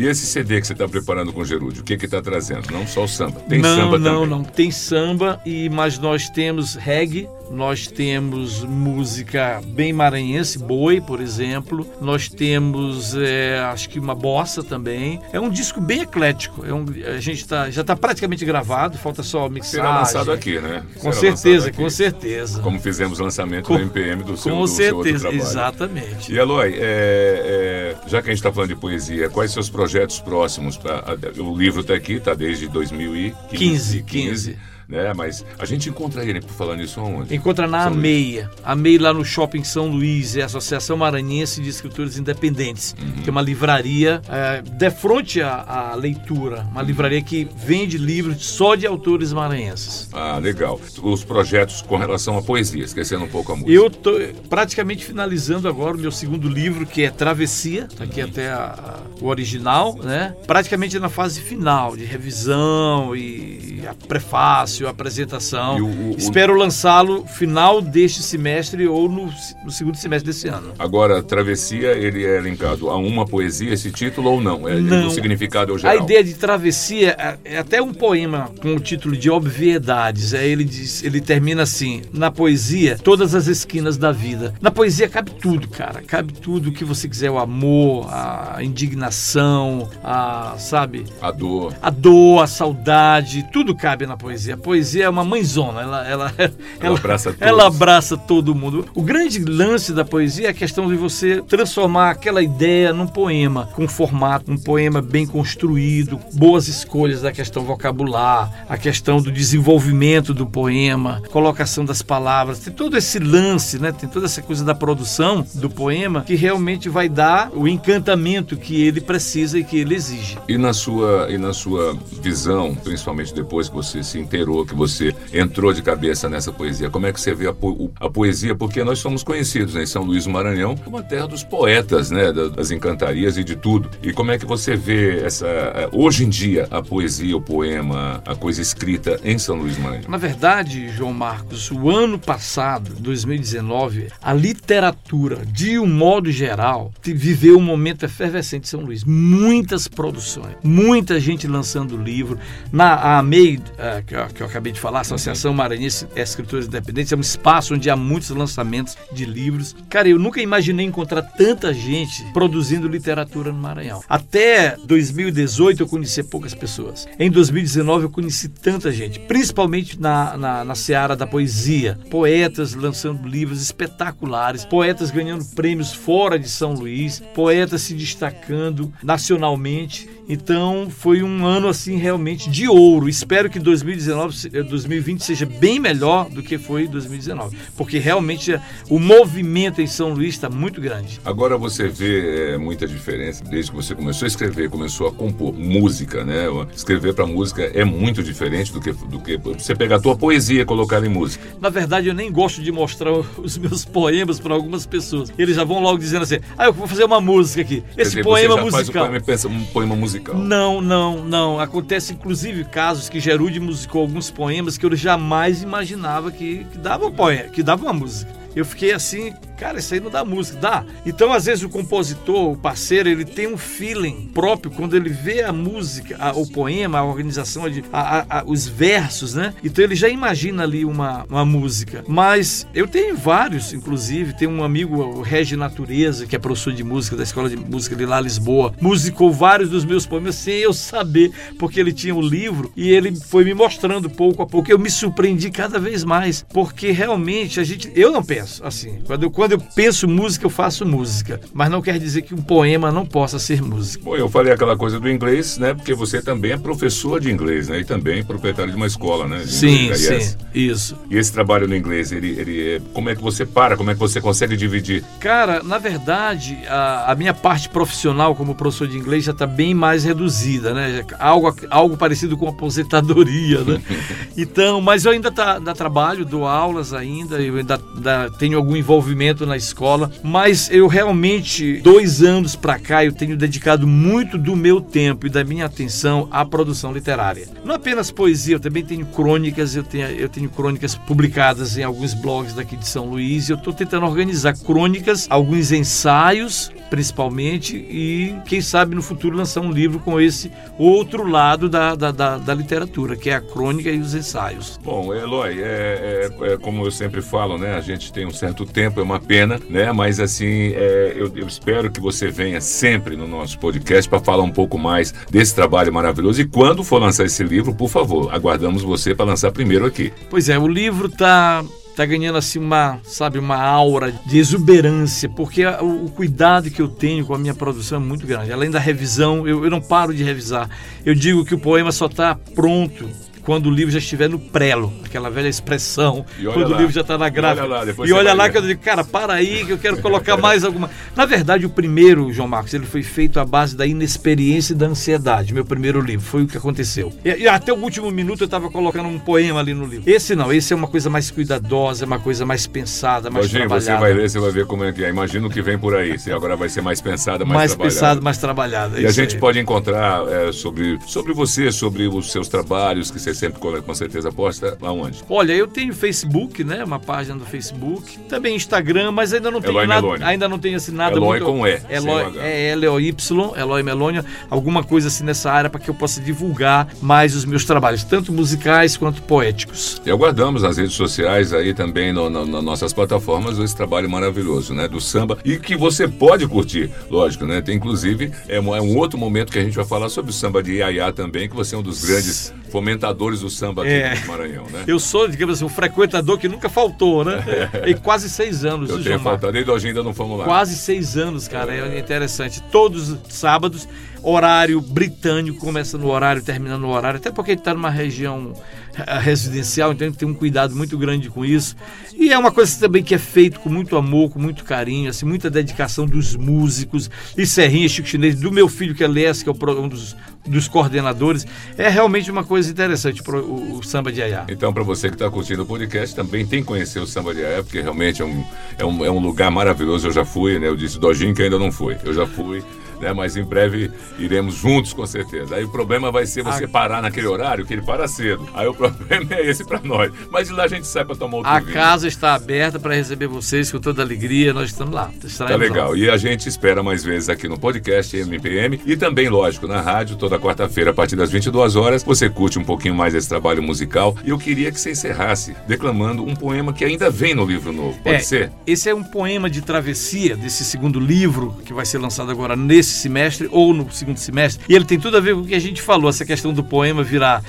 E 0.02 0.08
esse 0.08 0.26
CD 0.26 0.60
que 0.60 0.66
você 0.66 0.74
está 0.74 0.88
preparando 0.88 1.32
com 1.32 1.42
o 1.42 1.46
Gerúdio, 1.46 1.84
o 1.84 1.86
que 1.86 1.96
que 1.96 2.06
está 2.06 2.20
trazendo? 2.20 2.72
Não 2.72 2.88
só 2.88 3.04
o 3.04 3.08
samba, 3.08 3.40
tem 3.42 3.60
não, 3.60 3.76
samba 3.76 4.00
não, 4.00 4.14
também. 4.24 4.30
não. 4.30 4.44
Tem 4.44 4.72
samba, 4.72 5.40
e, 5.46 5.70
mas 5.70 6.00
nós 6.00 6.28
temos 6.28 6.74
reggae, 6.74 7.30
nós 7.52 7.88
temos 7.88 8.64
música 8.64 9.62
bem 9.68 9.92
maranhense, 9.94 10.58
boi, 10.58 11.02
por 11.02 11.20
exemplo. 11.22 11.86
Nós 12.00 12.28
temos, 12.30 13.16
é, 13.16 13.60
acho 13.72 13.90
que 13.90 14.00
uma 14.00 14.16
bossa 14.16 14.64
também. 14.64 15.20
É 15.34 15.40
um 15.40 15.50
disco 15.50 15.80
bem 15.82 16.02
eclético. 16.02 16.66
É 16.66 16.74
um, 16.74 16.86
a 17.16 17.20
gente 17.20 17.48
tá, 17.48 17.70
já 17.70 17.82
está 17.82 17.96
praticamente 17.96 18.46
gravado, 18.46 18.98
falta 18.98 19.22
só 19.24 19.48
mixagem. 19.50 19.82
Será 19.82 20.00
lançado 20.00 20.32
aqui, 20.32 20.60
né? 20.60 20.84
Com 21.00 21.12
Será 21.12 21.36
certeza, 21.36 21.68
aqui. 21.70 21.78
com 21.78 21.90
certeza. 21.90 22.62
Como 22.62 22.80
fizemos 22.80 23.20
o 23.20 23.24
lançamento 23.24 23.66
Com- 23.66 23.76
do 23.76 23.82
MPM 23.82 24.24
do 24.24 24.38
seu, 24.38 24.54
Com 24.56 24.62
do 24.62 24.68
seu 24.68 24.96
outro 24.98 25.12
certeza, 25.12 25.30
trabalho. 25.30 25.50
exatamente. 25.50 26.32
E 26.34 26.38
Eloy, 26.38 26.74
é, 26.78 27.96
é, 28.04 28.10
já 28.10 28.22
que 28.22 28.30
a 28.30 28.32
gente 28.32 28.40
está 28.40 28.52
falando 28.52 28.70
de 28.70 28.76
poesia, 28.76 29.30
quais 29.30 29.52
seus 29.52 29.70
projetos 29.70 30.20
próximos? 30.20 30.78
Pra, 30.78 31.00
a- 31.00 31.42
o 31.42 31.58
livro 31.58 31.82
está 31.82 31.94
aqui, 31.94 32.14
está 32.14 32.34
desde 32.34 32.68
2015. 32.68 33.58
15, 33.58 34.04
15. 34.04 34.58
Né? 34.92 35.14
Mas 35.16 35.46
a 35.58 35.64
gente 35.66 35.90
encontra 35.90 36.24
ele, 36.26 36.42
por 36.42 36.52
falar 36.52 36.76
nisso, 36.76 37.00
aonde? 37.00 37.34
Encontra 37.34 37.66
na 37.66 37.84
São 37.86 37.94
Luís. 37.94 38.00
AMEIA. 38.00 38.50
AMEI 38.64 38.98
lá 38.98 39.14
no 39.14 39.24
Shopping 39.24 39.64
São 39.64 39.88
Luís, 39.88 40.36
é 40.36 40.42
a 40.42 40.46
Associação 40.46 40.98
Maranhense 40.98 41.62
de 41.62 41.70
Escritores 41.70 42.18
Independentes, 42.18 42.94
Uhum. 43.02 43.24
que 43.24 43.30
é 43.30 43.32
uma 43.32 43.42
livraria 43.42 44.22
é, 44.30 44.62
de 44.62 44.92
frente 44.92 45.42
à, 45.42 45.92
à 45.92 45.96
leitura, 45.96 46.68
uma 46.72 46.82
livraria 46.82 47.22
que 47.22 47.48
vende 47.56 47.98
livros 47.98 48.46
só 48.46 48.76
de 48.76 48.86
autores 48.86 49.32
maranhenses. 49.32 50.10
Ah, 50.12 50.38
legal. 50.38 50.80
Os 51.02 51.24
projetos 51.24 51.82
com 51.82 51.96
relação 51.96 52.38
à 52.38 52.42
poesia, 52.42 52.84
esquecendo 52.84 53.24
um 53.24 53.30
pouco 53.30 53.54
a 53.54 53.56
música. 53.56 53.72
Eu 53.72 53.88
estou 53.88 54.20
praticamente 54.50 55.06
finalizando 55.06 55.70
agora 55.70 55.96
o 55.96 56.00
meu 56.00 56.12
segundo 56.12 56.50
livro, 56.50 56.86
que 56.86 57.04
é 57.04 57.10
Travessia, 57.10 57.88
tá 57.96 58.04
aqui 58.04 58.20
até 58.22 58.50
a- 58.52 58.58
a- 58.78 59.00
o 59.22 59.28
original, 59.28 59.96
né? 60.04 60.36
Praticamente 60.46 61.00
na 61.00 61.08
fase 61.08 61.40
final 61.40 61.96
de 61.96 62.04
revisão 62.04 63.16
e 63.16 63.81
a 63.88 63.94
prefácio, 64.08 64.88
a 64.88 64.92
apresentação. 64.92 65.78
O- 65.78 65.86
o- 65.86 66.12
o- 66.14 66.18
Espero 66.18 66.56
lançá-lo 66.56 67.26
final 67.26 67.82
deste 67.82 68.22
semestre 68.24 68.88
ou 68.88 69.08
no, 69.10 69.32
no 69.64 69.72
segundo 69.72 69.98
semestre 69.98 70.32
desse 70.32 70.48
ano. 70.48 70.74
Agora, 70.80 71.22
Travessia, 71.24 71.92
ele 71.94 72.26
é 72.26 72.40
linkado 72.40 72.90
a 72.90 72.98
uma 72.98 73.26
poesia, 73.26 73.74
esse 73.74 73.92
título, 73.92 74.32
ou 74.32 74.42
não? 74.42 74.68
É, 74.68 74.80
Não. 74.80 75.08
O 75.08 75.12
significado 75.12 75.72
é 75.72 75.74
o 75.74 75.76
A 75.78 75.80
geral. 75.80 76.04
ideia 76.04 76.24
de 76.24 76.34
travessia 76.36 77.16
é- 77.18 77.38
é 77.56 77.58
até 77.58 77.82
um 77.82 77.94
poema 77.94 78.50
com 78.62 78.76
o 78.76 78.80
título 78.80 79.16
de 79.16 79.30
Obviedades. 79.30 80.34
É, 80.34 80.46
ele, 80.48 80.64
diz, 80.64 81.04
ele 81.04 81.20
termina 81.22 81.64
assim: 81.64 82.02
na 82.14 82.30
poesia, 82.32 82.98
todas 83.02 83.34
as 83.36 83.48
esquinas 83.48 83.98
da 83.98 84.12
vida. 84.12 84.54
Na 84.62 84.72
poesia 84.72 85.08
cabe 85.10 85.32
tudo, 85.32 85.68
cara. 85.68 86.02
Cabe 86.02 86.34
tudo 86.34 86.70
o 86.70 86.74
que 86.74 86.84
você 86.84 87.08
quiser: 87.08 87.30
o 87.32 87.38
amor, 87.40 88.08
a 88.12 88.58
indignação, 88.62 89.90
a, 90.04 90.56
sabe, 90.58 91.06
A 91.22 91.32
dor. 91.32 91.74
a 91.82 91.90
dor, 91.90 92.44
a 92.44 92.48
saudade, 92.48 93.46
tudo 93.52 93.71
cabe 93.76 94.06
na 94.06 94.18
poesia. 94.18 94.56
A 94.56 94.58
poesia 94.58 95.06
é 95.06 95.10
uma 95.10 95.24
mãezona, 95.24 95.82
ela, 95.82 96.08
ela, 96.08 96.34
ela, 96.80 96.98
abraça 96.98 97.32
todos. 97.32 97.48
ela 97.48 97.68
abraça 97.68 98.18
todo 98.18 98.56
mundo. 98.56 98.86
O 98.96 99.02
grande 99.02 99.40
lance 99.40 99.94
da 99.94 100.06
poesia 100.06 100.48
é 100.48 100.50
a 100.50 100.54
questão 100.54 100.88
de 100.88 100.96
você 100.96 101.42
transformar 101.42 102.12
aquela 102.12 102.42
ideia 102.42 102.94
num 102.94 103.08
poema, 103.08 103.70
com 103.74 103.88
formato, 103.88 104.52
um 104.52 104.58
poema 104.58 105.02
bem 105.02 105.26
construído, 105.26 106.20
boas 106.34 106.68
escolhas 106.68 107.22
da 107.22 107.32
questão 107.32 107.64
vocabular, 107.64 108.66
a 108.68 108.78
questão 108.78 109.22
do 109.22 109.32
desenvolvimento 109.32 110.34
do 110.34 110.46
poema, 110.46 111.22
colocação 111.32 111.86
das 111.86 112.02
palavras, 112.02 112.60
tem 112.60 112.74
todo 112.74 112.98
esse 112.98 113.20
lance, 113.20 113.80
né? 113.80 113.92
Tem 113.92 114.10
toda 114.10 114.26
essa 114.26 114.42
coisa 114.42 114.64
da 114.64 114.76
produção 114.76 115.46
do 115.56 115.70
poema 115.70 116.22
que 116.22 116.36
realmente 116.36 116.90
vai 116.90 117.08
dar 117.08 117.52
o 117.54 117.68
encantamento 117.68 118.58
que 118.58 118.82
ele 118.82 119.02
precisa 119.02 119.60
e 119.60 119.64
que 119.64 119.78
ele 119.78 119.96
exige. 119.96 120.38
E 120.48 120.58
na 120.58 120.74
sua 120.74 121.28
e 121.30 121.38
na 121.38 121.54
sua 121.54 121.98
visão, 122.22 122.76
principalmente 122.76 123.34
depois 123.34 123.61
que 123.70 123.76
você 123.76 124.04
se 124.04 124.20
inteirou, 124.20 124.66
que 124.66 124.76
você 124.76 125.14
entrou 125.34 125.74
de 125.74 125.82
cabeça 125.82 126.30
nessa 126.30 126.52
poesia, 126.52 126.90
como 126.90 127.06
é 127.08 127.14
que 127.14 127.20
você 127.22 127.34
vê 127.34 127.48
a, 127.48 127.54
po- 127.54 127.92
a 128.00 128.10
poesia? 128.10 128.56
Porque 128.56 128.84
nós 128.84 129.00
somos 129.00 129.24
conhecidos 129.24 129.74
né, 129.76 129.84
em 129.84 129.86
São 129.86 130.04
Luís 130.04 130.26
do 130.26 130.32
Maranhão 130.32 130.76
como 130.76 130.98
a 130.98 131.04
terra 131.04 131.28
dos 131.28 131.44
poetas, 131.44 132.12
né, 132.12 132.32
da- 132.32 132.48
das 132.50 132.72
encantarias 132.72 133.38
e 133.38 133.44
de 133.44 133.56
tudo. 133.56 133.90
E 134.04 134.12
como 134.14 134.32
é 134.32 134.38
que 134.38 134.46
você 134.46 134.76
vê 134.76 135.20
essa 135.24 135.48
hoje 135.92 136.26
em 136.26 136.30
dia 136.30 136.68
a 136.72 136.82
poesia, 136.82 137.36
o 137.36 137.42
poema, 137.42 138.22
a 138.26 138.36
coisa 138.36 138.62
escrita 138.62 139.20
em 139.24 139.38
São 139.38 139.56
Luís 139.58 139.76
do 139.76 139.82
Maranhão? 139.82 140.06
Na 140.10 140.18
verdade, 140.18 140.90
João 140.90 141.14
Marcos, 141.14 141.70
o 141.72 141.90
ano 141.90 142.18
passado, 142.20 142.92
2019, 143.00 144.08
a 144.22 144.34
literatura, 144.34 145.46
de 145.46 145.78
um 145.80 145.88
modo 145.88 146.32
geral, 146.32 146.92
viveu 147.04 147.58
um 147.58 147.62
momento 147.62 148.04
efervescente 148.06 148.64
em 148.66 148.68
São 148.68 148.82
Luís. 148.82 149.04
Muitas 149.04 149.88
produções, 149.88 150.56
muita 150.64 151.20
gente 151.20 151.48
lançando 151.48 151.98
livro. 151.98 152.38
Na 152.72 152.92
a 152.94 153.20
AMEI, 153.20 153.51
eh, 153.78 154.04
que, 154.06 154.16
eu, 154.16 154.28
que 154.28 154.42
eu 154.42 154.48
acabei 154.48 154.72
de 154.72 154.80
falar, 154.80 155.02
Associação 155.02 155.54
Maranhense 155.54 156.06
de 156.06 156.22
Escritores 156.22 156.68
Independentes, 156.68 157.12
é 157.12 157.16
um 157.16 157.22
espaço 157.22 157.74
onde 157.74 157.90
há 157.90 157.96
muitos 157.96 158.30
lançamentos 158.30 158.98
de 159.12 159.26
livros. 159.26 159.76
Cara, 159.90 160.08
eu 160.08 160.20
nunca 160.20 160.42
imaginei 160.42 160.86
encontrar 160.86 161.22
tanta 161.22 161.74
gente 161.74 162.24
produzindo 162.34 162.88
literatura 162.88 163.52
no 163.52 163.60
Maranhão. 163.60 164.02
Até 164.08 164.76
2018 164.86 165.84
eu 165.84 165.88
conheci 165.88 166.24
poucas 166.24 166.54
pessoas. 166.54 167.08
Em 167.20 167.30
2019 167.30 168.06
eu 168.06 168.10
conheci 168.10 168.50
tanta 168.50 168.92
gente, 168.92 169.20
principalmente 169.20 170.00
na, 170.00 170.38
na, 170.38 170.66
na 170.66 170.76
seara 170.76 171.16
da 171.16 171.28
poesia. 171.28 171.98
Poetas 172.10 172.74
lançando 172.74 173.28
livros 173.28 173.62
espetaculares, 173.62 174.66
poetas 174.66 175.12
ganhando 175.12 175.46
prêmios 175.56 175.94
fora 175.94 176.38
de 176.38 176.50
São 176.50 176.74
Luís, 176.74 177.22
poetas 177.34 177.82
se 177.82 177.94
destacando 177.94 178.94
nacionalmente. 179.04 180.10
Então 180.28 180.88
foi 180.90 181.24
um 181.24 181.46
ano 181.46 181.68
assim 181.68 181.98
realmente 181.98 182.50
de 182.50 182.68
ouro. 182.68 183.10
Espero 183.10 183.50
que 183.50 183.60
2019, 183.60 184.36
se- 184.36 184.50
eh, 184.54 184.64
2020 184.64 185.24
seja 185.24 185.46
bem 185.46 185.80
melhor 185.80 186.30
do 186.30 186.42
que 186.42 186.58
foi 186.58 186.88
2019, 186.88 187.58
porque 187.76 187.98
realmente 187.98 188.54
eh, 188.54 188.62
o 188.90 189.00
movimento 189.00 189.82
em 189.82 189.88
São 189.88 190.14
Luís 190.14 190.36
está 190.36 190.50
muito 190.50 190.80
grande. 190.80 191.20
Agora 191.26 191.58
você 191.58 191.88
vê 191.88 192.54
é, 192.54 192.58
muita 192.58 192.88
diferença 192.88 193.44
desde 193.44 193.72
que 193.72 193.78
você 193.78 193.94
começou 193.96 194.26
a 194.26 194.28
escrever, 194.28 194.70
começou 194.70 195.08
a 195.08 195.12
compor 195.12 195.54
música, 195.54 196.24
né? 196.24 196.46
Escrever 196.76 197.14
para 197.14 197.26
música 197.26 197.64
é 197.74 197.84
muito 197.84 198.24
diferente 198.24 198.72
do 198.72 198.80
que, 198.80 198.92
do 198.92 199.20
que 199.20 199.38
você 199.38 199.76
pegar 199.76 199.98
a 199.98 200.00
tua 200.00 200.16
poesia 200.16 200.62
e 200.62 200.66
colocar 200.66 201.04
em 201.04 201.10
música. 201.10 201.44
Na 201.60 201.70
verdade, 201.70 202.08
eu 202.08 202.14
nem 202.14 202.32
gosto 202.32 202.62
de 202.62 202.72
mostrar 202.72 203.12
os 203.38 203.58
meus 203.58 203.84
poemas 203.86 204.40
para 204.40 204.54
algumas 204.54 204.86
pessoas. 204.86 205.32
Eles 205.38 205.56
já 205.56 205.64
vão 205.64 205.82
logo 205.82 205.98
dizendo 205.98 206.24
assim: 206.24 206.40
ah, 206.58 206.66
eu 206.66 206.74
vou 206.74 206.88
fazer 206.88 207.04
uma 207.04 207.20
música 207.20 207.62
aqui. 207.62 207.84
Esse 207.98 208.12
dizer, 208.12 208.24
poema 208.24 208.56
já 208.56 208.62
faz 208.62 208.74
musical. 208.74 209.08
poema 209.08 209.22
um 209.50 209.66
poema 209.66 209.96
musical. 209.96 210.11
Não, 210.34 210.82
não, 210.82 211.24
não. 211.24 211.60
Acontece 211.60 212.14
inclusive 212.14 212.64
casos 212.66 213.10
que 213.10 213.20
Gerude 213.20 213.60
musicou 213.60 214.02
alguns 214.02 214.30
poemas 214.32 214.78
que 214.78 214.86
eu 214.86 214.96
jamais 214.96 215.62
imaginava 215.62 216.32
que, 216.32 216.66
que 216.66 216.78
dava 216.78 217.06
um 217.06 217.12
poema, 217.12 217.50
que 217.50 217.64
dava 217.64 217.84
uma 217.84 217.94
música. 217.94 218.32
Eu 218.56 218.66
fiquei 218.66 218.92
assim, 218.92 219.34
cara, 219.62 219.78
isso 219.78 219.94
aí 219.94 220.00
não 220.00 220.10
dá 220.10 220.26
música, 220.26 220.58
dá. 220.60 220.84
Então, 221.06 221.32
às 221.32 221.46
vezes, 221.46 221.64
o 221.64 221.70
compositor, 221.70 222.52
o 222.54 222.58
parceiro, 222.58 223.08
ele 223.08 223.24
tem 223.24 223.46
um 223.46 223.56
feeling 223.58 224.28
próprio 224.34 224.72
quando 224.72 224.96
ele 224.96 225.10
vê 225.10 225.44
a 225.44 225.54
música, 225.54 226.18
a- 226.20 226.32
o 226.34 226.48
poema, 226.50 226.98
a 226.98 227.04
organização, 227.06 227.64
a- 227.94 228.26
a- 228.40 228.44
os 228.48 228.68
versos, 228.68 229.36
né? 229.36 229.54
Então 229.64 229.86
ele 229.86 229.94
já 229.96 230.10
imagina 230.10 230.64
ali 230.64 230.84
uma, 230.84 231.26
uma 231.30 231.46
música. 231.46 232.04
Mas 232.08 232.66
eu 232.74 232.88
tenho 232.88 233.16
vários, 233.16 233.72
inclusive, 233.72 234.34
tem 234.34 234.48
um 234.48 234.64
amigo, 234.64 234.96
o 235.00 235.22
Regi 235.22 235.56
Natureza, 235.56 236.26
que 236.26 236.36
é 236.36 236.40
professor 236.40 236.74
de 236.74 236.84
música 236.84 237.16
da 237.16 237.22
Escola 237.22 237.48
de 237.48 237.56
Música 237.56 237.96
de 237.96 238.06
lá, 238.06 238.20
Lisboa, 238.20 238.74
musicou 238.82 239.32
vários 239.32 239.70
dos 239.70 239.86
meus 239.86 240.08
poemas 240.08 240.34
sem 240.36 240.56
eu 240.56 240.74
saber, 240.74 241.32
porque 241.60 241.80
ele 241.80 241.94
tinha 241.94 242.16
o 242.16 242.22
livro 242.22 242.72
e 242.76 242.90
ele 242.90 243.16
foi 243.16 243.44
me 243.44 243.54
mostrando 243.54 244.10
pouco 244.10 244.42
a 244.42 244.48
pouco. 244.48 244.72
Eu 244.72 244.80
me 244.80 244.90
surpreendi 244.90 245.52
cada 245.52 245.80
vez 245.80 246.04
mais, 246.04 246.44
porque 246.52 246.90
realmente 246.90 247.60
a 247.60 247.64
gente, 247.64 247.92
eu 247.96 248.12
não 248.12 248.24
penso 248.24 248.66
assim. 248.66 249.00
Quando 249.06 249.24
eu, 249.24 249.30
quando 249.30 249.51
quando 249.52 249.62
eu 249.62 249.68
penso 249.76 250.08
música, 250.08 250.46
eu 250.46 250.50
faço 250.50 250.86
música. 250.86 251.40
Mas 251.54 251.70
não 251.70 251.82
quer 251.82 252.00
dizer 252.00 252.22
que 252.22 252.34
um 252.34 252.42
poema 252.42 252.92
não 252.92 253.06
possa 253.06 253.38
ser 253.38 253.62
música. 253.62 254.04
Bom, 254.04 254.16
eu 254.16 254.30
falei 254.30 254.54
aquela 254.54 254.78
coisa 254.78 255.00
do 255.00 255.10
inglês, 255.10 255.58
né? 255.58 255.74
Porque 255.74 255.94
você 255.94 256.22
também 256.22 256.52
é 256.52 256.58
professor 256.58 257.20
de 257.20 257.30
inglês, 257.32 257.68
né? 257.68 257.80
E 257.80 257.86
também 257.86 258.24
proprietário 258.24 258.72
de 258.72 258.78
uma 258.78 258.88
escola, 258.88 259.28
né? 259.28 259.44
Sim, 259.46 259.88
yes. 259.90 260.00
sim, 260.00 260.38
isso. 260.54 260.96
E 261.10 261.18
esse 261.18 261.32
trabalho 261.34 261.68
no 261.68 261.76
inglês, 261.76 262.12
ele, 262.12 262.30
ele 262.40 262.76
é- 262.76 262.82
como 262.94 263.10
é 263.10 263.16
que 263.16 263.22
você 263.22 263.46
para? 263.46 263.76
Como 263.76 263.92
é 263.92 263.94
que 263.94 264.00
você 264.00 264.22
consegue 264.22 264.56
dividir? 264.56 265.04
Cara, 265.20 265.62
na 265.64 265.78
verdade, 265.78 266.58
a, 266.68 267.12
a 267.12 267.16
minha 267.16 267.34
parte 267.34 267.68
profissional 267.68 268.36
como 268.36 268.56
professor 268.56 268.88
de 268.88 268.98
inglês 268.98 269.26
já 269.26 269.32
está 269.32 269.46
bem 269.46 269.74
mais 269.74 270.04
reduzida, 270.04 270.74
né? 270.74 271.04
Algo, 271.20 271.54
algo 271.70 271.98
parecido 271.98 272.38
com 272.38 272.48
aposentadoria, 272.48 273.62
né? 273.62 273.82
Então, 274.38 274.80
mas 274.80 275.04
eu 275.04 275.12
ainda, 275.12 275.30
tá, 275.30 275.58
ainda 275.58 275.74
trabalho, 275.74 276.24
dou 276.24 276.48
aulas 276.48 276.94
ainda, 276.94 277.42
eu 277.42 277.58
ainda, 277.58 277.80
ainda 277.96 278.30
tenho 278.40 278.58
algum 278.58 278.78
envolvimento 278.78 279.41
na 279.46 279.58
escola, 279.58 280.12
mas 280.24 280.70
eu 280.72 280.88
realmente, 280.88 281.82
dois 281.82 282.22
anos 282.22 282.56
para 282.56 282.78
cá, 282.80 283.04
eu 283.06 283.12
tenho 283.12 283.36
dedicado 283.38 283.88
muito 283.88 284.38
do 284.38 284.56
meu 284.56 284.80
tempo 284.82 285.28
e 285.28 285.30
da 285.30 285.44
minha 285.44 285.66
atenção 285.66 286.28
à 286.32 286.44
produção 286.46 286.92
literária. 286.94 287.48
Não 287.64 287.76
apenas 287.76 288.12
poesia, 288.12 288.56
eu 288.56 288.60
também 288.60 288.84
tenho 288.84 289.06
crônicas, 289.06 289.76
eu 289.76 289.84
tenho, 289.84 290.08
eu 290.08 290.30
tenho 290.30 290.50
crônicas 290.50 290.96
publicadas 290.96 291.78
em 291.78 291.84
alguns 291.84 292.14
blogs 292.14 292.54
daqui 292.54 292.76
de 292.76 292.88
São 292.88 293.06
Luís, 293.10 293.50
eu 293.50 293.56
estou 293.58 293.74
tentando 293.74 294.06
organizar 294.06 294.56
crônicas, 294.58 295.28
alguns 295.30 295.72
ensaios, 295.72 296.72
principalmente, 296.90 297.76
e 297.78 298.36
quem 298.46 298.62
sabe 298.62 298.96
no 298.96 299.02
futuro 299.02 299.38
lançar 299.38 299.62
um 299.62 299.72
livro 299.72 300.00
com 300.00 300.20
esse 300.20 300.52
outro 300.78 301.28
lado 301.28 301.70
da, 301.70 301.96
da, 301.96 302.12
da, 302.12 302.38
da 302.38 302.54
literatura, 302.54 303.16
que 303.16 303.30
é 303.30 303.36
a 303.36 303.42
crônica 303.42 303.90
e 303.90 304.00
os 304.00 304.14
ensaios. 304.14 304.80
Bom, 304.84 305.14
Eloy, 305.14 305.60
é, 305.60 306.32
é- 306.42 306.54
é 306.54 306.58
como 306.58 306.86
eu 306.86 306.92
sempre 306.92 307.22
falo, 307.22 307.58
né? 307.58 307.76
A 307.76 307.82
gente 307.82 308.12
tem 308.12 308.26
um 308.26 308.32
certo 308.34 308.66
tempo, 308.66 309.00
é 309.00 309.04
uma 309.04 309.20
pena, 309.32 309.58
né? 309.70 309.94
Mas 309.94 310.20
assim, 310.20 310.74
é, 310.76 311.14
eu, 311.16 311.32
eu 311.34 311.48
espero 311.48 311.90
que 311.90 312.02
você 312.02 312.30
venha 312.30 312.60
sempre 312.60 313.16
no 313.16 313.26
nosso 313.26 313.58
podcast 313.60 314.10
para 314.10 314.20
falar 314.20 314.44
um 314.44 314.52
pouco 314.52 314.78
mais 314.78 315.14
desse 315.30 315.56
trabalho 315.56 315.94
maravilhoso. 315.94 316.42
E 316.42 316.46
quando 316.46 316.84
for 316.84 317.00
lançar 317.00 317.24
esse 317.24 317.42
livro, 317.42 317.74
por 317.74 317.88
favor, 317.88 318.34
aguardamos 318.36 318.82
você 318.82 319.16
para 319.16 319.28
lançar 319.28 319.50
primeiro 319.54 319.86
aqui. 319.86 320.12
Pois 320.30 320.50
é, 320.50 320.60
o 320.60 320.68
livro 320.68 321.08
tá 321.08 321.64
tá 321.96 322.06
ganhando 322.06 322.38
assim 322.38 322.60
uma, 322.60 323.00
sabe, 323.04 323.38
uma 323.38 323.58
aura 323.58 324.14
de 324.26 324.38
exuberância, 324.38 325.30
porque 325.30 325.66
o 325.66 326.10
cuidado 326.10 326.70
que 326.70 326.82
eu 326.82 326.88
tenho 326.88 327.26
com 327.26 327.34
a 327.34 327.38
minha 327.38 327.54
produção 327.54 328.02
é 328.02 328.04
muito 328.04 328.28
grande. 328.28 328.52
Além 328.52 328.70
da 328.70 328.80
revisão, 328.80 329.48
eu, 329.48 329.64
eu 329.64 329.72
não 329.72 329.82
paro 329.82 330.14
de 330.14 330.24
revisar. 330.24 330.70
Eu 331.06 331.16
digo 331.16 331.46
que 331.46 331.56
o 331.56 331.60
poema 331.60 331.92
só 331.92 332.08
está 332.08 332.36
pronto 332.36 333.08
quando 333.44 333.68
o 333.68 333.72
livro 333.72 333.92
já 333.92 334.00
estiver 334.00 334.30
no 334.30 334.40
prelo, 334.40 334.94
aquela 335.04 335.30
velha 335.30 335.48
expressão, 335.48 336.26
E 336.40 336.44
quando 336.46 336.70
lá. 336.70 336.76
o 336.78 336.80
livro 336.80 336.94
já 336.94 337.02
está 337.02 337.18
na 337.18 337.28
E 337.28 337.32
gráfica. 337.32 337.64
olha 337.66 337.76
lá, 337.78 337.86
E 337.86 337.92
você 337.92 338.14
olha 338.14 338.34
lá 338.34 338.50
que 338.50 338.58
eu 338.58 338.62
digo, 338.62 338.82
cara, 338.82 339.04
para 339.04 339.34
aí 339.34 339.66
que 339.66 339.72
eu 339.72 339.78
quero 339.78 340.02
colocar 340.02 340.38
mais 340.38 340.64
alguma. 340.64 340.90
Na 341.16 341.26
verdade, 341.26 341.66
o 341.66 341.70
primeiro, 341.70 342.32
João 342.32 342.48
Marcos, 342.48 342.74
ele 342.74 342.86
foi 342.86 343.04
feito 343.04 343.40
à 343.40 343.46
base 343.46 343.76
da 343.76 343.86
inexperiência 343.86 344.74
e 344.74 344.76
da 344.76 344.88
ansiedade. 344.88 345.54
Meu 345.54 345.66
primeiro 345.66 346.02
livro, 346.02 346.26
foi 346.26 346.44
o 346.44 346.48
que 346.48 346.58
aconteceu. 346.58 347.12
E, 347.26 347.30
e 347.44 347.48
até 347.48 347.72
o 347.74 347.78
último 347.78 348.12
minuto 348.12 348.42
eu 348.42 348.46
estava 348.46 348.70
colocando 348.70 349.08
um 349.10 349.20
poema 349.20 349.60
ali 349.60 349.74
no 349.74 349.86
livro. 349.86 350.10
Esse 350.10 350.36
não, 350.36 350.52
esse 350.54 350.74
é 350.74 350.76
uma 350.76 350.88
coisa 350.88 351.10
mais 351.10 351.32
cuidadosa, 351.32 352.06
é 352.06 352.08
uma 352.08 352.20
coisa 352.20 352.46
mais 352.46 352.68
pensada, 352.68 353.30
mais 353.30 353.50
você 353.50 353.58
trabalhada. 353.58 354.00
vai 354.00 354.14
ler, 354.14 354.30
você 354.30 354.40
vai 354.40 354.52
ver 354.52 354.66
como 354.66 354.84
é 354.84 354.92
que 354.92 355.04
é. 355.04 355.10
Imagina 355.10 355.48
o 355.48 355.50
que 355.50 355.62
vem 355.62 355.78
por 355.78 355.96
aí. 355.96 356.18
Você 356.18 356.32
agora 356.32 356.56
vai 356.56 356.70
ser 356.70 356.82
mais 356.82 357.02
pensada, 357.02 357.44
mais, 357.46 357.56
mais 357.58 357.72
trabalhada. 357.72 357.94
pensado, 357.96 358.22
mais 358.24 358.38
trabalhada. 358.38 358.98
é 358.98 359.02
E 359.02 359.06
a 359.06 359.10
isso 359.10 359.16
gente 359.20 359.36
aí. 359.36 359.40
pode 359.40 359.60
encontrar 359.60 360.28
é, 360.28 360.52
sobre, 360.52 361.00
sobre 361.08 361.34
você, 361.34 361.72
sobre 361.72 362.08
os 362.08 362.32
seus 362.32 362.48
trabalhos, 362.48 363.10
que 363.12 363.20
você 363.20 363.31
sempre 363.34 363.60
com, 363.60 363.94
certeza 363.96 364.32
posta 364.32 364.78
lá 364.82 364.92
onde? 364.92 365.24
Olha, 365.30 365.54
eu 365.54 365.68
tenho 365.68 365.94
Facebook, 365.94 366.64
né? 366.64 366.84
Uma 366.84 367.00
página 367.00 367.38
do 367.38 367.46
Facebook. 367.46 368.18
Também 368.30 368.56
Instagram, 368.56 369.12
mas 369.12 369.34
ainda 369.34 369.50
não 369.52 369.62
tenho 369.62 369.74
Eloy 369.74 369.88
nada. 369.88 370.02
Meloni. 370.02 370.24
Ainda 370.24 370.48
não 370.50 370.60
tenho 370.60 370.78
assim 370.78 370.92
nada 370.92 371.16
Eloy 371.16 371.40
muito. 371.40 371.46
com 371.46 371.68
E, 371.68 371.82
Eloy, 371.90 372.24
o 372.24 372.28
H. 372.28 372.42
é 372.44 372.70
L-O-Y, 372.72 373.54
Eloy 373.58 373.84
Melônia. 373.84 374.26
Alguma 374.50 374.84
coisa 374.84 375.08
assim 375.08 375.24
nessa 375.24 375.52
área 375.52 375.70
para 375.70 375.80
que 375.80 375.90
eu 375.90 375.94
possa 375.94 376.22
divulgar 376.22 376.88
mais 377.02 377.36
os 377.36 377.46
meus 377.46 377.66
trabalhos, 377.66 378.04
tanto 378.04 378.32
musicais 378.32 378.98
quanto 378.98 379.22
poéticos. 379.24 380.02
E 380.06 380.12
aguardamos 380.12 380.64
nas 380.64 380.78
redes 380.78 380.94
sociais 380.94 381.54
aí 381.54 381.74
também, 381.74 382.12
no, 382.14 382.30
no- 382.30 382.46
nas 382.46 382.64
nossas 382.64 382.94
plataformas, 382.94 383.58
esse 383.60 383.76
trabalho 383.76 384.10
maravilhoso, 384.10 384.74
né? 384.74 384.88
Do 384.88 385.00
samba. 385.02 385.38
E 385.46 385.58
que 385.58 385.76
você 385.76 386.08
pode 386.08 386.48
curtir, 386.48 386.90
lógico, 387.10 387.46
né? 387.46 387.62
Tem 387.62 387.76
inclusive, 387.76 388.32
é 388.48 388.60
um, 388.60 388.76
é 388.76 388.82
um 388.82 388.98
outro 388.98 389.18
momento 389.18 389.52
que 389.52 389.60
a 389.60 389.64
gente 389.64 389.76
vai 389.76 389.86
falar 389.86 390.10
sobre 390.10 390.32
o 390.32 390.34
samba 390.34 390.62
de 390.62 390.76
Iaiá 390.78 391.12
também, 391.12 391.50
que 391.50 391.56
você 391.56 391.76
é 391.76 391.78
um 391.78 391.82
dos 391.82 392.04
grandes 392.06 392.54
fomentadores 392.72 393.42
do 393.42 393.50
samba 393.50 393.84
aqui 393.84 393.92
É. 393.92 394.16
no 394.16 394.28
Maranhão, 394.28 394.66
né? 394.72 394.84
Eu 394.88 394.98
sou, 395.00 395.28
digamos 395.28 395.56
assim, 395.56 395.66
um 395.66 395.70
frequentador 395.70 396.38
que 396.38 396.48
nunca 396.48 396.70
faltou, 396.70 397.24
né? 397.26 397.44
E 397.86 397.94
quase 397.94 398.30
seis 398.30 398.64
anos, 398.64 398.90
Eu 398.90 399.04
tenho 399.04 399.20
faltado, 399.20 399.52
desde 399.52 399.70
hoje 399.70 399.88
ainda 399.90 400.02
não 400.02 400.14
fomos 400.14 400.40
lá. 400.40 400.46
Quase 400.46 400.76
seis 400.76 401.18
anos, 401.18 401.48
cara. 401.48 401.74
É 401.76 402.00
interessante. 402.00 402.62
Todos 402.72 403.10
os 403.10 403.20
sábados, 403.30 403.88
horário 404.24 404.80
britânico, 404.82 405.60
começa 405.60 405.98
no 405.98 406.10
horário, 406.10 406.42
termina 406.42 406.78
no 406.78 406.90
horário. 406.90 407.18
Até 407.18 407.32
porque 407.32 407.52
ele 407.52 407.60
está 407.60 407.74
numa 407.74 407.90
região 407.90 408.54
eh, 408.96 409.20
residencial, 409.20 409.92
então 409.92 410.12
tem 410.12 410.28
um 410.28 410.34
cuidado 410.34 410.76
muito 410.76 410.98
grande 410.98 411.30
com 411.30 411.46
isso. 411.46 411.76
E 412.18 412.32
é 412.32 412.38
uma 412.38 412.52
coisa 412.52 412.80
também 412.80 413.04
que 413.04 413.16
é 413.16 413.18
feito 413.18 413.60
com 413.60 413.70
muito 413.70 413.96
amor, 413.96 414.30
com 414.30 414.40
muito 414.40 414.64
carinho, 414.64 415.10
assim, 415.10 415.26
muita 415.26 415.50
dedicação 415.50 416.06
dos 416.06 416.36
músicos. 416.36 417.10
E 417.38 417.46
Serrinha, 417.46 417.88
Chico 417.90 418.08
Chinês, 418.08 418.40
do 418.40 418.52
meu 418.52 418.68
filho 418.68 418.94
que 418.94 419.04
é 419.04 419.08
Les, 419.08 419.42
que 419.42 419.50
é 419.50 419.52
um 419.52 419.88
dos, 419.88 420.16
dos 420.46 420.68
coordenadores. 420.68 421.46
É 421.78 421.90
realmente 421.90 422.30
uma 422.30 422.44
coisa 422.44 422.70
interessante 422.70 423.24
pro, 423.24 423.40
o, 423.44 423.80
o 423.80 423.84
samba 423.84 424.12
de 424.12 424.22
Aiá. 424.22 424.46
Então, 424.50 424.74
para 424.74 424.84
você 424.84 425.10
que 425.10 425.16
está 425.16 425.30
curtindo 425.30 425.64
o 425.64 425.66
podcast, 425.66 426.16
também 426.16 426.46
tem 426.46 426.62
que 426.62 426.68
conhecer 426.68 427.00
o 427.00 427.08
Samba 427.08 427.34
de 427.34 427.44
Aé, 427.44 427.62
porque 427.62 427.82
realmente 427.82 428.22
é 428.22 428.26
um, 428.26 428.44
é, 428.78 428.86
um, 428.86 429.06
é 429.06 429.12
um 429.12 429.20
lugar 429.20 429.50
maravilhoso. 429.50 430.08
Eu 430.08 430.12
já 430.12 430.26
fui, 430.26 430.60
né? 430.60 430.68
Eu 430.68 430.76
disse 430.76 431.00
Dojinho 431.00 431.34
que 431.34 431.42
ainda 431.42 431.58
não 431.58 431.72
foi. 431.72 431.98
Eu 432.04 432.14
já 432.14 432.28
fui, 432.28 432.64
né? 433.02 433.14
Mas 433.14 433.36
em 433.36 433.44
breve 433.44 433.92
iremos 434.18 434.56
juntos, 434.56 434.94
com 434.94 435.06
certeza. 435.06 435.56
Aí 435.56 435.64
o 435.64 435.70
problema 435.70 436.12
vai 436.12 436.26
ser 436.26 436.44
você 436.44 436.68
parar 436.68 437.02
naquele 437.02 437.28
horário, 437.28 437.66
que 437.66 437.74
ele 437.74 437.82
para 437.82 438.08
cedo. 438.08 438.48
Aí 438.54 438.68
o 438.68 438.74
problema 438.76 439.26
é 439.32 439.50
esse 439.50 439.66
para 439.66 439.80
nós. 439.84 440.12
Mas 440.32 440.48
de 440.48 440.54
lá 440.54 440.64
a 440.64 440.68
gente 440.68 440.88
sai 440.88 441.04
para 441.06 441.16
tomar 441.16 441.38
outro 441.38 441.52
A 441.52 441.60
vinho. 441.60 441.74
casa 441.74 442.08
está 442.08 442.34
aberta 442.36 442.80
para 442.80 442.94
receber 442.96 443.28
vocês 443.28 443.72
com 443.72 443.80
toda 443.80 444.02
alegria. 444.02 444.54
Nós 444.54 444.70
estamos 444.70 444.94
lá. 444.94 445.06
Tá 445.20 445.28
Estaremos 445.28 445.62
lá. 445.70 445.74
legal. 445.74 445.98
E 445.98 446.10
a 446.10 446.18
gente 446.18 446.48
espera 446.48 446.82
mais 446.84 447.04
vezes 447.04 447.30
aqui 447.30 447.48
no 447.48 447.58
podcast 447.60 448.16
MPM 448.16 448.80
e 448.86 448.96
também, 448.96 449.30
lógico, 449.30 449.68
na 449.68 449.82
rádio, 449.82 450.16
toda 450.16 450.38
quarta-feira, 450.40 450.92
a 450.92 450.94
partir 450.94 451.16
das 451.16 451.32
22 451.32 451.76
horas. 451.76 452.04
Você 452.04 452.30
curte 452.30 452.60
um 452.60 452.64
pouquinho 452.64 452.96
mais 452.96 453.14
esse 453.16 453.28
trabalho 453.28 453.62
musical. 453.64 454.16
E 454.24 454.30
eu 454.30 454.38
queria 454.38 454.72
que 454.72 454.80
você 454.80 454.92
encerrasse 454.92 455.56
declamando 455.68 456.24
um 456.24 456.36
poema 456.36 456.74
que 456.74 456.84
ainda 456.86 457.10
vem 457.10 457.34
no 457.34 457.46
livro 457.46 457.72
novo. 457.72 457.98
Pode 458.04 458.16
É, 458.18 458.20
ser? 458.20 458.52
Esse 458.68 458.90
é 458.90 458.96
um 458.96 459.04
poema 459.04 459.50
de 459.50 459.62
travessia 459.62 460.36
desse 460.36 460.64
segundo 460.64 461.00
livro 461.00 461.56
que 461.66 461.74
vai 461.74 461.86
ser 461.86 461.98
lançado 461.98 462.32
agora 462.32 462.56
nesse 462.56 462.91
semestre 462.92 463.48
ou 463.52 463.74
no 463.74 463.92
segundo 463.92 464.18
semestre. 464.18 464.64
E 464.68 464.76
ele 464.76 464.86
tem 464.86 465.00
tudo 465.00 465.18
a 465.18 465.20
ver 465.20 465.36
com 465.36 465.42
o 465.42 465.46
que 465.46 465.56
a 465.56 465.60
gente 465.60 465.82
falou, 465.82 466.10
essa 466.10 466.26
questão 466.26 466.54
do 466.54 466.64
poema 466.64 467.04
virar 467.04 467.44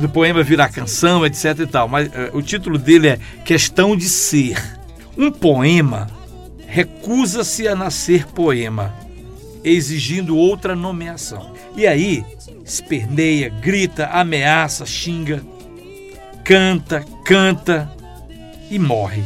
do 0.00 0.08
poema 0.08 0.42
virar 0.42 0.68
canção, 0.68 1.24
etc 1.24 1.58
e 1.60 1.66
tal. 1.66 1.88
Mas 1.88 2.10
eh, 2.12 2.30
o 2.32 2.42
título 2.42 2.78
dele 2.78 3.08
é 3.08 3.18
Questão 3.44 3.96
de 3.96 4.08
ser. 4.08 4.62
Um 5.16 5.30
poema 5.30 6.08
recusa-se 6.66 7.68
a 7.68 7.76
nascer 7.76 8.26
poema, 8.26 8.94
exigindo 9.62 10.36
outra 10.36 10.74
nomeação. 10.74 11.54
E 11.76 11.86
aí 11.86 12.24
esperneia, 12.64 13.48
grita, 13.48 14.06
ameaça, 14.06 14.84
xinga, 14.84 15.42
canta, 16.44 17.04
canta 17.24 17.90
e 18.70 18.78
morre 18.78 19.22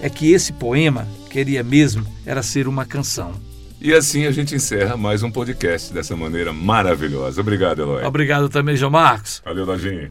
é 0.00 0.10
que 0.10 0.32
esse 0.32 0.52
poema 0.52 1.06
queria 1.30 1.62
mesmo 1.62 2.06
era 2.24 2.42
ser 2.42 2.68
uma 2.68 2.84
canção. 2.84 3.32
E 3.80 3.92
assim 3.92 4.26
a 4.26 4.30
gente 4.30 4.54
encerra 4.54 4.96
mais 4.96 5.22
um 5.22 5.30
podcast 5.30 5.92
dessa 5.92 6.16
maneira 6.16 6.52
maravilhosa. 6.52 7.40
Obrigado, 7.40 7.82
Eloy. 7.82 8.04
Obrigado 8.04 8.48
também, 8.48 8.76
João 8.76 8.90
Marcos. 8.90 9.42
Valeu, 9.44 9.64
Lojinha. 9.64 10.08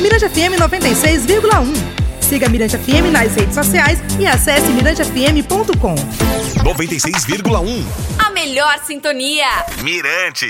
Mirante 0.00 0.28
FM 0.28 0.60
96,1. 0.60 1.96
Siga 2.20 2.48
Mirante 2.48 2.76
FM 2.76 3.10
nas 3.12 3.34
redes 3.34 3.54
sociais 3.54 4.00
e 4.18 4.26
acesse 4.26 4.66
mirantefm.com. 4.72 5.94
96,1. 6.64 7.84
A 8.18 8.30
melhor 8.30 8.78
sintonia. 8.84 9.46
Mirante. 9.82 10.46